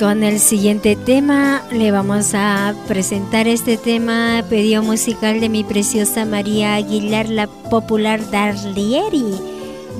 con 0.00 0.24
el 0.24 0.40
siguiente 0.40 0.96
tema. 0.96 1.62
Le 1.70 1.92
vamos 1.92 2.32
a 2.32 2.74
presentar 2.88 3.46
este 3.46 3.76
tema, 3.76 4.42
pedido 4.48 4.82
musical 4.82 5.40
de 5.40 5.50
mi 5.50 5.62
preciosa 5.62 6.24
María 6.24 6.74
Aguilar, 6.74 7.28
la 7.28 7.46
popular 7.46 8.30
Darlieri. 8.30 9.26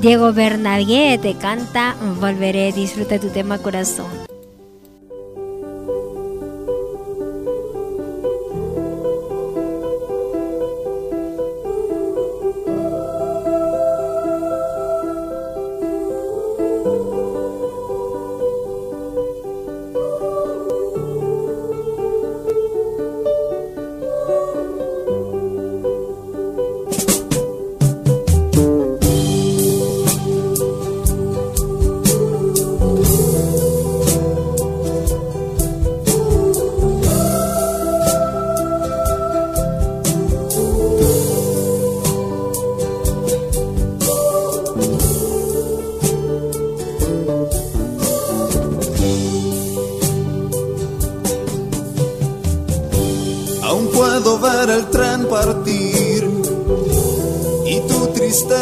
Diego 0.01 0.33
Bernabé 0.33 1.19
te 1.21 1.35
canta 1.35 1.95
Volveré, 2.19 2.73
disfruta 2.73 3.21
tu 3.21 3.29
tema 3.29 3.59
corazón. 3.59 4.20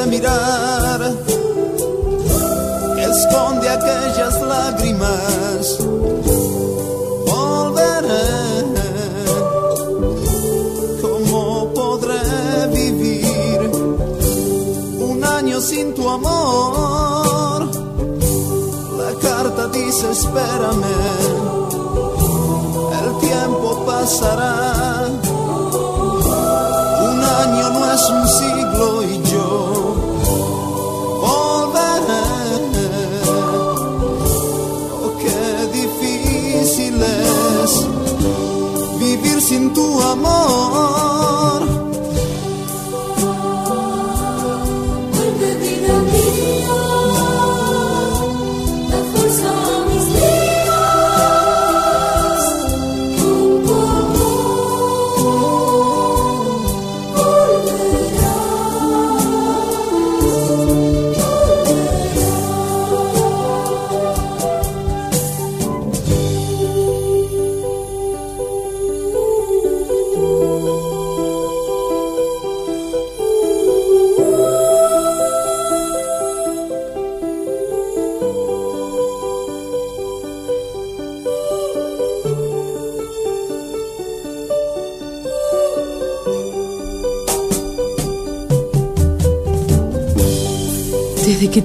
Mirar 0.08 1.00
esconde 3.10 3.68
aquellas 3.68 4.40
lágrimas. 4.42 5.78
Volveré, 7.26 8.28
¿cómo 11.02 11.72
podré 11.74 12.66
vivir 12.72 13.70
un 15.10 15.24
año 15.24 15.60
sin 15.60 15.94
tu 15.94 16.08
amor? 16.08 17.68
La 18.98 19.12
carta 19.20 19.68
dice 19.68 20.10
espérame, 20.10 20.96
el 23.02 23.18
tiempo 23.20 23.84
pasará. 23.86 25.07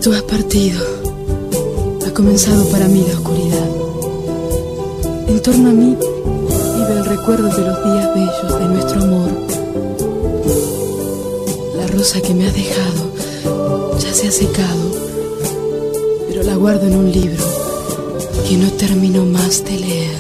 Tú 0.04 0.12
has 0.12 0.22
partido, 0.24 0.86
ha 2.06 2.14
comenzado 2.14 2.66
para 2.66 2.90
mí 2.90 3.06
la 3.08 3.14
oscuridad. 3.14 3.70
En 5.30 5.42
torno 5.42 5.70
a 5.70 5.72
mí 5.72 5.96
vive 5.96 6.94
el 7.00 7.06
recuerdo 7.06 7.48
de 7.48 7.62
los 7.62 7.84
días 7.86 8.14
bellos 8.14 8.60
de 8.60 8.66
nuestro 8.66 9.02
amor. 9.02 9.30
La 11.78 11.88
rosa 11.88 12.20
que 12.20 12.34
me 12.34 12.48
has 12.48 12.54
dejado 12.54 13.98
ya 13.98 14.14
se 14.14 14.28
ha 14.28 14.32
secado, 14.32 14.92
pero 16.28 16.44
la 16.44 16.56
guardo 16.56 16.86
en 16.86 16.98
un 16.98 17.10
libro 17.10 17.44
que 18.50 18.58
no 18.58 18.70
termino 18.74 19.24
más 19.26 19.64
de 19.64 19.80
leer. 19.80 20.13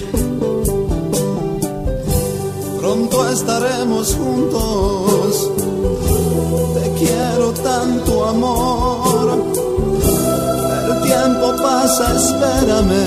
Espérame. 12.23 13.03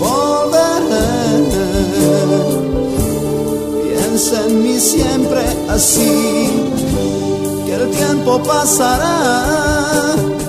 Volveré. 0.00 1.08
Piensa 3.84 4.36
en 4.46 4.62
mí 4.62 4.78
siempre 4.78 5.42
así. 5.68 6.14
Que 7.66 7.74
el 7.74 7.90
tiempo 7.90 8.42
pasará. 8.42 10.39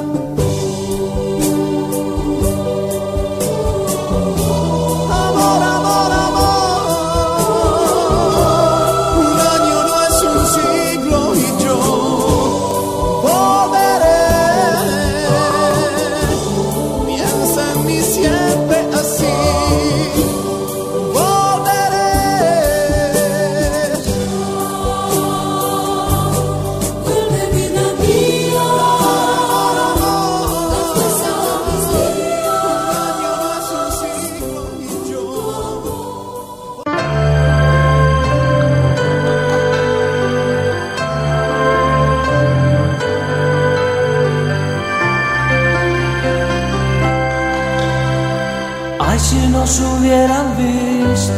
Si 49.22 49.48
nos 49.48 49.80
hubieran 49.80 50.57
visto, 50.57 51.34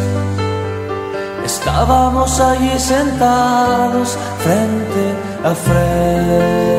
estábamos 1.45 2.39
allí 2.39 2.79
sentados 2.79 4.17
frente 4.39 5.05
a 5.43 5.53
frente. 5.53 6.73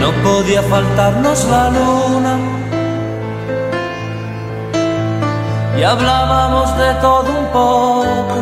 No 0.00 0.08
podía 0.24 0.62
faltarnos 0.62 1.44
la 1.44 1.70
luna. 1.70 2.38
Y 5.78 5.82
hablábamos 5.82 6.76
de 6.78 6.94
todo 6.94 7.28
un 7.40 7.46
poco. 7.52 8.38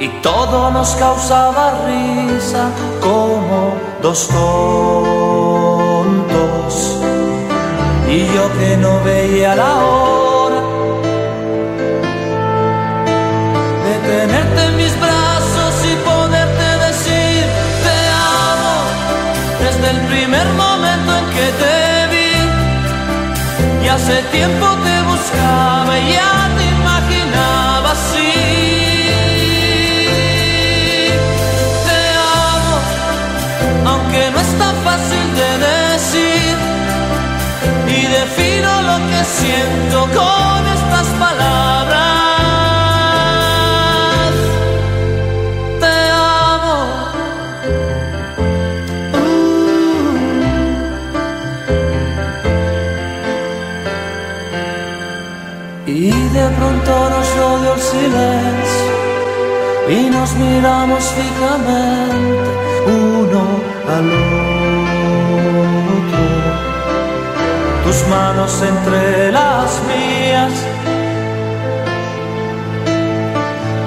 Y 0.00 0.08
todo 0.20 0.70
nos 0.72 0.96
causaba 0.96 1.74
risa 1.86 2.70
como 3.00 3.74
dos 4.02 4.28
tontos. 4.28 5.12
Y 8.14 8.26
yo 8.34 8.44
que 8.58 8.76
no 8.76 9.02
veía 9.04 9.54
la 9.54 9.72
hora 9.86 10.60
de 13.86 13.94
tenerte 14.10 14.60
en 14.68 14.76
mis 14.76 14.94
brazos 15.00 15.72
y 15.90 15.94
poderte 16.10 16.66
decir 16.88 17.42
te 17.84 17.96
amo 18.50 18.76
desde 19.64 19.86
el 19.94 20.00
primer 20.12 20.46
momento 20.64 21.10
en 21.20 21.26
que 21.36 21.46
te 21.62 21.76
vi. 22.12 22.32
Y 23.82 23.88
hace 23.88 24.16
tiempo 24.30 24.66
te 24.86 24.96
buscaba 25.10 25.98
y 25.98 26.12
ya 26.12 26.34
te 26.56 26.64
imaginaba 26.78 27.92
así. 27.92 28.32
Te 31.88 32.00
amo, 32.52 32.76
aunque 33.90 34.30
no 34.32 34.38
es 34.38 34.58
tan 34.58 34.76
fácil 34.84 35.21
defino 38.12 38.70
lo 38.82 38.96
que 39.08 39.20
siento 39.24 39.98
con 40.18 40.60
estas 40.76 41.06
palabras. 41.24 41.94
Te 45.82 45.96
amo. 46.50 46.78
Y 55.86 56.10
de 56.10 56.46
pronto 56.58 56.92
nos 57.12 57.26
rodeó 57.36 57.74
el 57.74 57.80
silencio 57.80 58.92
y 59.88 60.10
nos 60.10 60.34
miramos 60.34 61.02
fijamente 61.16 62.52
uno 62.86 63.42
al 63.88 64.06
otro 64.10 64.41
tus 67.92 68.08
manos 68.08 68.52
entre 68.62 69.32
las 69.32 69.70
mías. 69.88 70.52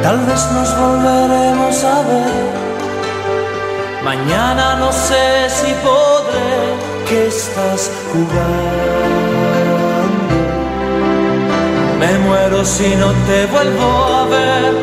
Tal 0.04 0.20
vez 0.28 0.42
nos 0.56 0.70
volveremos 0.78 1.84
a 1.84 1.98
ver. 2.10 2.34
Mañana 4.04 4.76
no 4.76 4.92
sé 4.92 5.50
si 5.58 5.72
podré 5.88 6.54
que 7.08 7.28
estás 7.28 7.82
jugando. 8.12 9.18
Me 12.00 12.12
muero 12.26 12.64
si 12.64 12.90
no 13.02 13.10
te 13.28 13.40
vuelvo 13.54 13.90
a 14.20 14.26
ver. 14.36 14.74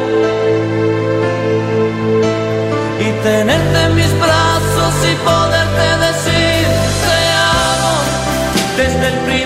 Y 3.06 3.08
tenerte 3.28 3.78
en 3.86 3.94
mis 3.94 4.12
brazos 4.24 4.94
y 5.10 5.14
poderte 5.26 5.51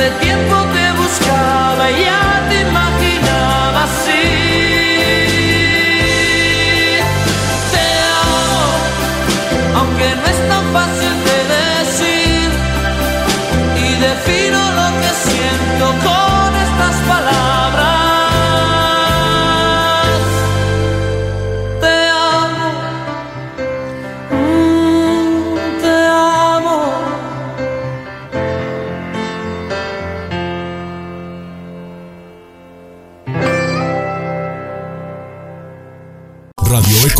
vi. 0.00 0.29
Y 0.29 0.29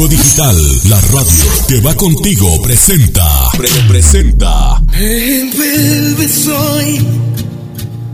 Digital, 0.08 0.56
la 0.88 1.00
radio 1.00 1.44
que 1.68 1.80
va 1.80 1.94
contigo, 1.94 2.60
presenta. 2.62 3.50
presenta. 3.86 4.80
Me 4.92 5.40
envuelves 5.40 6.46
hoy 6.48 7.06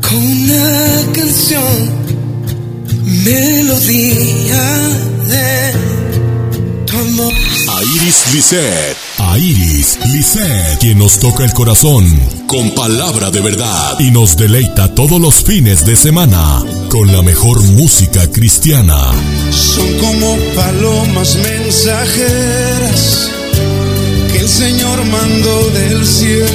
con 0.02 0.16
una 0.16 1.12
canción, 1.14 1.92
melodía 3.24 4.88
de 5.28 5.72
tu 6.86 6.98
amor. 6.98 7.32
A 7.68 7.82
Iris 7.84 8.34
Lisset. 8.34 9.05
Iris 9.38 9.98
Lisset, 10.12 10.78
quien 10.80 10.98
nos 10.98 11.18
toca 11.18 11.44
el 11.44 11.52
corazón 11.52 12.04
con 12.46 12.70
palabra 12.70 13.30
de 13.30 13.40
verdad 13.40 13.98
y 13.98 14.10
nos 14.10 14.36
deleita 14.36 14.94
todos 14.94 15.20
los 15.20 15.42
fines 15.42 15.84
de 15.84 15.96
semana 15.96 16.62
con 16.88 17.12
la 17.12 17.22
mejor 17.22 17.62
música 17.62 18.30
cristiana. 18.30 18.96
Son 19.50 19.92
como 19.98 20.36
palomas 20.54 21.36
mensajeras 21.36 23.30
que 24.32 24.38
el 24.38 24.48
Señor 24.48 25.04
mandó 25.04 25.70
del 25.70 26.06
cielo 26.06 26.46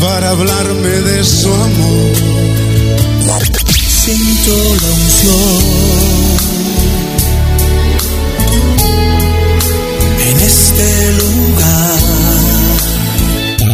para 0.00 0.30
hablarme 0.30 0.88
de 0.88 1.24
su 1.24 1.52
amor. 1.52 2.30
Siento 4.02 4.56
la 4.56 4.92
unción 4.92 6.19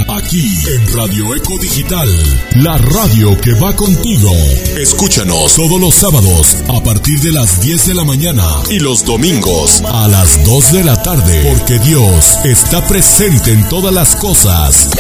Aquí 0.09 0.59
en 0.75 0.95
Radio 0.95 1.35
Eco 1.37 1.57
Digital, 1.59 2.09
la 2.57 2.77
radio 2.79 3.39
que 3.41 3.53
va 3.55 3.77
contigo. 3.77 4.33
Escúchanos 4.77 5.55
todos 5.55 5.81
los 5.81 5.95
sábados 5.95 6.57
a 6.69 6.83
partir 6.83 7.21
de 7.21 7.33
las 7.33 7.61
10 7.61 7.87
de 7.87 7.95
la 7.95 8.05
mañana 8.05 8.45
y 8.69 8.81
los 8.81 9.05
domingos 9.05 9.83
a 9.87 10.09
las 10.09 10.45
2 10.45 10.73
de 10.73 10.85
la 10.85 11.01
tarde, 11.03 11.43
porque 11.49 11.79
Dios 11.79 12.39
está 12.45 12.85
presente 12.89 13.53
en 13.53 13.69
todas 13.69 13.95
las 13.95 14.17
cosas. 14.17 14.91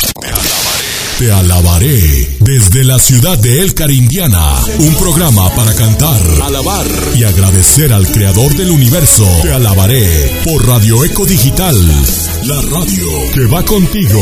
Te 1.18 1.32
alabaré 1.32 2.36
desde 2.40 2.84
la 2.84 2.98
ciudad 2.98 3.38
de 3.38 3.62
El 3.62 3.72
Carindiana, 3.72 4.62
un 4.78 4.94
programa 4.96 5.48
para 5.54 5.74
cantar, 5.74 6.20
alabar 6.42 6.86
y 7.16 7.24
agradecer 7.24 7.90
al 7.90 8.06
creador 8.06 8.54
del 8.54 8.70
universo. 8.70 9.26
Te 9.40 9.50
alabaré 9.50 10.42
por 10.44 10.66
Radio 10.66 11.02
Eco 11.04 11.24
Digital, 11.24 11.74
la 12.44 12.60
radio 12.60 13.08
que 13.32 13.46
va 13.46 13.64
contigo. 13.64 14.20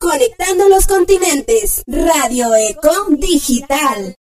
Conectando 0.00 0.68
los 0.70 0.86
continentes. 0.86 1.82
Radio 1.86 2.48
Eco 2.56 3.06
Digital. 3.16 4.16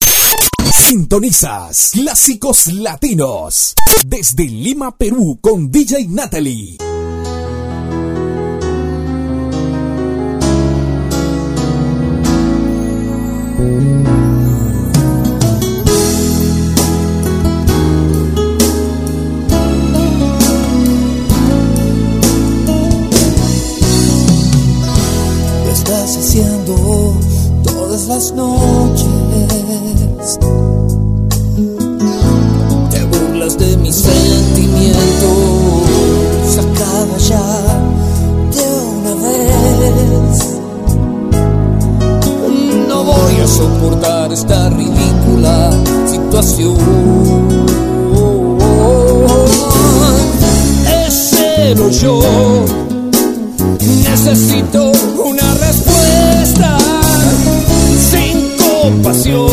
Sintonizas 0.73 1.91
Clásicos 1.93 2.69
Latinos 2.69 3.75
desde 4.07 4.45
Lima, 4.45 4.97
Perú 4.97 5.39
con 5.43 5.71
DJ 5.71 6.07
Natalie. 6.09 6.79
Noches. 28.33 29.09
Te 32.91 33.05
burlas 33.05 33.59
de 33.59 33.77
mis 33.77 33.95
sentimientos. 33.95 34.99
Acaba 36.59 37.17
ya 37.19 37.47
de 38.55 38.65
una 38.97 39.15
vez. 39.23 40.59
No 42.89 43.05
voy 43.05 43.41
a 43.43 43.47
soportar 43.47 44.33
esta 44.33 44.71
ridícula 44.71 45.71
situación. 46.07 46.77
No 51.77 51.89
yo. 51.89 52.21
Necesito 54.03 54.91
una 55.25 55.55
respuesta 55.55 56.80
compasión, 58.91 59.49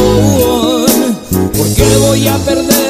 porque 1.58 1.84
voy 2.00 2.28
a 2.28 2.38
perder 2.38 2.87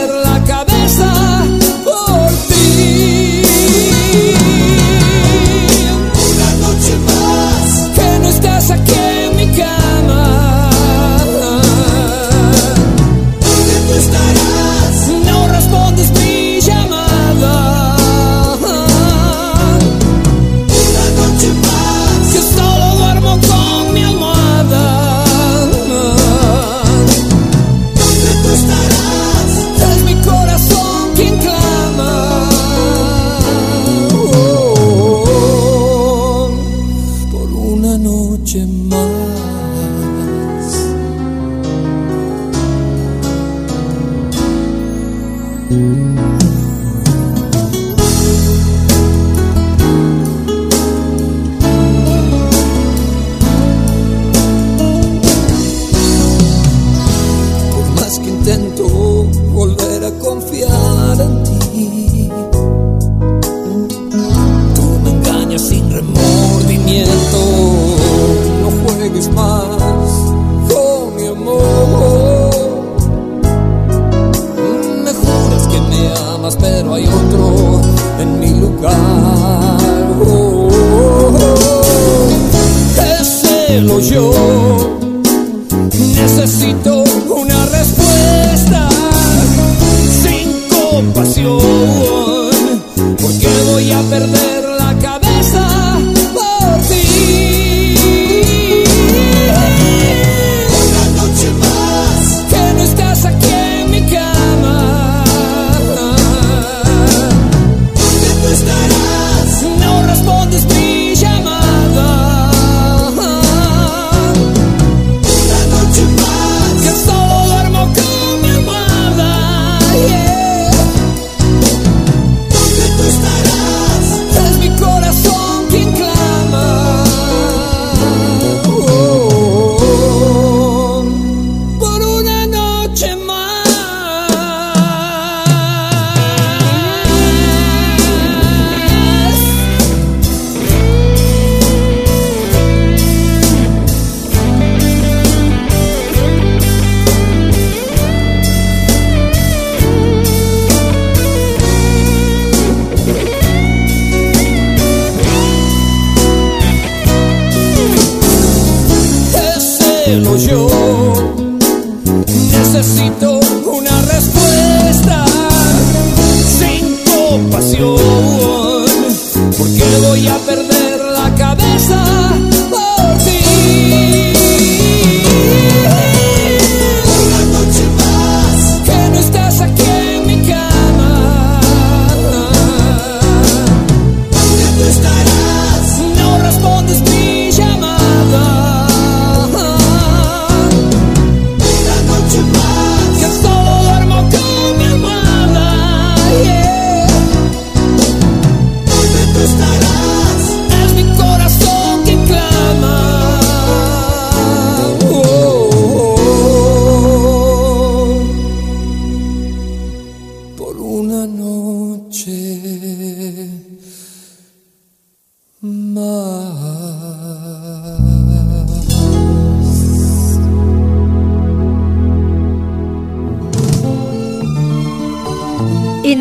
siempre 45.70 46.37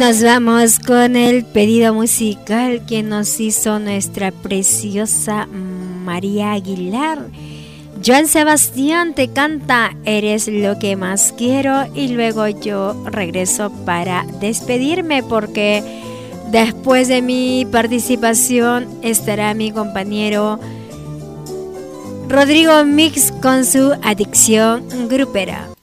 nos 0.06 0.22
vamos 0.22 0.78
con 0.78 1.16
el 1.16 1.44
pedido 1.44 1.92
musical 1.92 2.86
que 2.86 3.02
nos 3.02 3.40
hizo 3.40 3.80
nuestra 3.80 4.30
preciosa 4.30 5.46
María 5.46 6.52
Aguilar. 6.52 7.26
Joan 8.06 8.28
Sebastián 8.28 9.14
te 9.14 9.32
canta 9.32 9.96
Eres 10.04 10.46
lo 10.46 10.78
que 10.78 10.94
más 10.94 11.34
quiero 11.36 11.88
y 11.92 12.06
luego 12.06 12.46
yo 12.46 12.94
regreso 13.06 13.72
para 13.84 14.24
despedirme 14.38 15.24
porque 15.24 15.82
después 16.52 17.08
de 17.08 17.20
mi 17.20 17.66
participación 17.72 18.86
estará 19.02 19.54
mi 19.54 19.72
compañero 19.72 20.60
Rodrigo 22.28 22.84
Mix 22.84 23.32
con 23.42 23.64
su 23.64 23.92
adicción 24.04 24.84
grupera. 25.08 25.75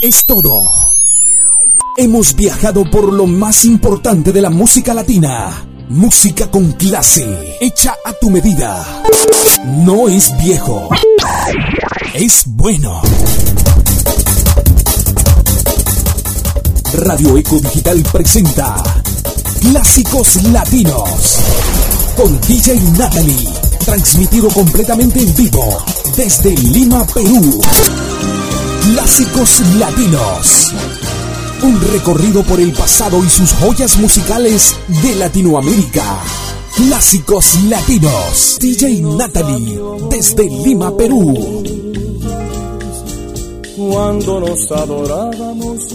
Es 0.00 0.24
todo. 0.24 0.96
Hemos 1.96 2.34
viajado 2.34 2.88
por 2.90 3.12
lo 3.12 3.26
más 3.26 3.64
importante 3.64 4.32
de 4.32 4.40
la 4.40 4.50
música 4.50 4.94
latina. 4.94 5.66
Música 5.88 6.50
con 6.50 6.72
clase, 6.72 7.58
hecha 7.60 7.94
a 8.04 8.12
tu 8.12 8.30
medida. 8.30 9.02
No 9.64 10.08
es 10.08 10.36
viejo, 10.38 10.88
es 12.14 12.44
bueno. 12.46 13.02
Radio 16.92 17.36
Eco 17.36 17.58
Digital 17.58 18.02
presenta 18.12 18.82
Clásicos 19.60 20.42
Latinos 20.44 21.38
con 22.16 22.40
DJ 22.42 22.80
Natalie, 22.96 23.48
transmitido 23.84 24.48
completamente 24.48 25.20
en 25.20 25.34
vivo 25.34 25.84
desde 26.16 26.50
Lima, 26.50 27.04
Perú. 27.06 27.60
Clásicos 28.92 29.62
Latinos. 29.78 30.72
Un 31.62 31.80
recorrido 31.92 32.42
por 32.42 32.58
el 32.58 32.72
pasado 32.72 33.22
y 33.24 33.30
sus 33.30 33.52
joyas 33.52 33.96
musicales 33.98 34.74
de 34.88 35.14
Latinoamérica. 35.14 36.18
Clásicos 36.74 37.54
Latinos. 37.68 38.58
DJ 38.60 39.00
Natalie 39.02 39.80
desde 40.10 40.50
Lima, 40.50 40.96
Perú. 40.96 41.62
Cuando 43.76 44.40
nos 44.40 44.72
adorábamos 44.72 45.94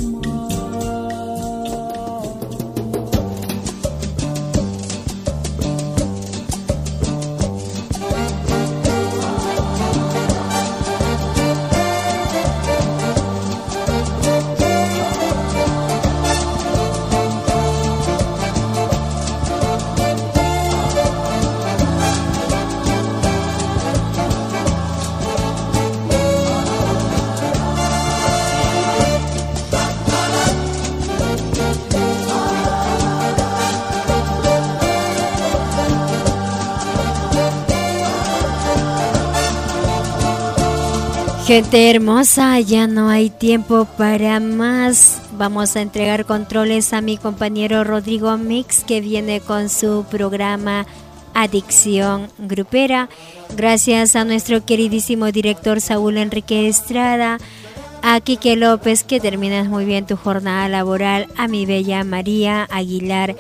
Gente 41.45 41.91
hermosa, 41.91 42.59
ya 42.59 42.87
no 42.87 43.07
hay 43.09 43.29
tiempo 43.29 43.85
para 43.99 44.39
más. 44.39 45.21
Vamos 45.33 45.75
a 45.75 45.81
entregar 45.81 46.25
controles 46.25 46.91
a 46.91 47.01
mi 47.01 47.17
compañero 47.17 47.83
Rodrigo 47.83 48.35
Mix 48.35 48.83
que 48.83 48.99
viene 48.99 49.41
con 49.41 49.69
su 49.69 50.05
programa 50.09 50.87
Adicción 51.35 52.29
Grupera. 52.39 53.09
Gracias 53.55 54.15
a 54.15 54.23
nuestro 54.23 54.65
queridísimo 54.65 55.31
director 55.31 55.81
Saúl 55.81 56.17
Enrique 56.17 56.67
Estrada, 56.67 57.37
a 58.01 58.19
Quique 58.21 58.55
López 58.55 59.03
que 59.03 59.19
terminas 59.19 59.67
muy 59.67 59.85
bien 59.85 60.07
tu 60.07 60.15
jornada 60.17 60.67
laboral, 60.67 61.27
a 61.37 61.47
mi 61.47 61.67
bella 61.67 62.03
María 62.03 62.67
Aguilar, 62.71 63.35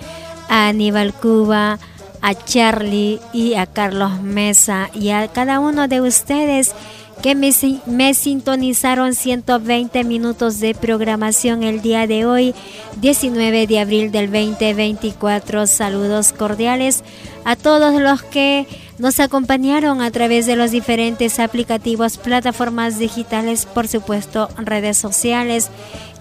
a 0.47 0.67
Aníbal 0.67 1.11
Cuba, 1.11 1.79
a 2.21 2.33
Charlie 2.35 3.19
y 3.33 3.55
a 3.55 3.65
Carlos 3.65 4.21
Mesa 4.21 4.91
y 4.93 5.09
a 5.09 5.27
cada 5.27 5.59
uno 5.59 5.87
de 5.87 6.01
ustedes 6.01 6.75
que 7.21 7.35
me, 7.35 8.13
sintonizaron 8.13 9.15
120 9.15 10.03
minutos 10.03 10.59
de 10.59 10.75
programación 10.75 11.63
el 11.63 11.81
día 11.81 12.07
de 12.07 12.25
hoy, 12.25 12.53
19 13.01 13.67
de 13.67 13.79
abril 13.79 14.11
del 14.11 14.27
2024. 14.27 15.67
Saludos 15.67 16.33
cordiales 16.33 17.03
a 17.43 17.55
todos 17.55 17.99
los 18.01 18.21
que 18.23 18.67
nos 18.97 19.19
acompañaron 19.19 20.01
a 20.01 20.11
través 20.11 20.45
de 20.45 20.55
los 20.55 20.71
diferentes 20.71 21.39
aplicativos, 21.39 22.17
plataformas 22.17 22.99
digitales, 22.99 23.65
por 23.65 23.87
supuesto, 23.87 24.49
redes 24.57 24.97
sociales 24.97 25.69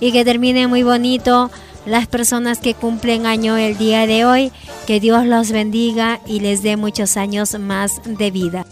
y 0.01 0.13
que 0.13 0.25
termine 0.25 0.67
muy 0.67 0.83
bonito 0.83 1.51
las 1.87 2.07
personas 2.07 2.59
que 2.59 2.75
cumplen 2.75 3.27
año 3.27 3.57
el 3.57 3.77
día 3.77 4.07
de 4.07 4.25
hoy. 4.25 4.53
Que 4.87 5.01
Dios 5.01 5.27
los 5.27 5.51
bendiga 5.51 6.21
y 6.27 6.41
les 6.41 6.63
dé 6.63 6.77
muchos 6.77 7.17
años 7.17 7.59
más 7.59 8.01
de 8.05 8.31
vida. 8.31 8.67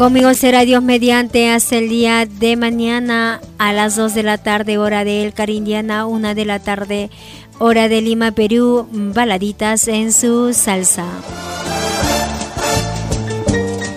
Conmigo 0.00 0.32
será 0.32 0.64
Dios 0.64 0.82
mediante 0.82 1.50
hasta 1.50 1.76
el 1.76 1.90
día 1.90 2.24
de 2.24 2.56
mañana 2.56 3.40
a 3.58 3.74
las 3.74 3.96
2 3.96 4.14
de 4.14 4.22
la 4.22 4.38
tarde, 4.38 4.78
hora 4.78 5.04
de 5.04 5.24
El 5.24 5.34
Carindiana, 5.34 6.06
1 6.06 6.34
de 6.34 6.44
la 6.46 6.58
tarde, 6.58 7.10
hora 7.58 7.86
de 7.88 8.00
Lima, 8.00 8.32
Perú, 8.32 8.88
baladitas 8.90 9.88
en 9.88 10.12
su 10.12 10.54
salsa. 10.54 11.04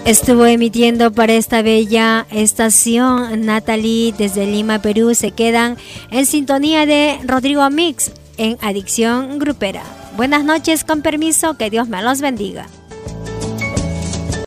Estuvo 0.04 0.46
emitiendo 0.46 1.14
para 1.14 1.32
esta 1.32 1.62
bella 1.62 2.28
estación 2.30 3.46
Natalie 3.46 4.14
desde 4.18 4.46
Lima, 4.46 4.80
Perú. 4.80 5.16
Se 5.16 5.32
quedan 5.32 5.78
en 6.12 6.26
sintonía 6.26 6.86
de 6.86 7.18
Rodrigo 7.26 7.70
Mix 7.70 8.12
en 8.36 8.58
Adicción 8.62 9.40
Grupera. 9.40 9.84
Buenas 10.18 10.44
noches, 10.44 10.84
con 10.84 11.02
permiso, 11.02 11.56
que 11.56 11.70
Dios 11.70 11.88
me 11.88 12.04
los 12.04 12.20
bendiga. 12.20 12.68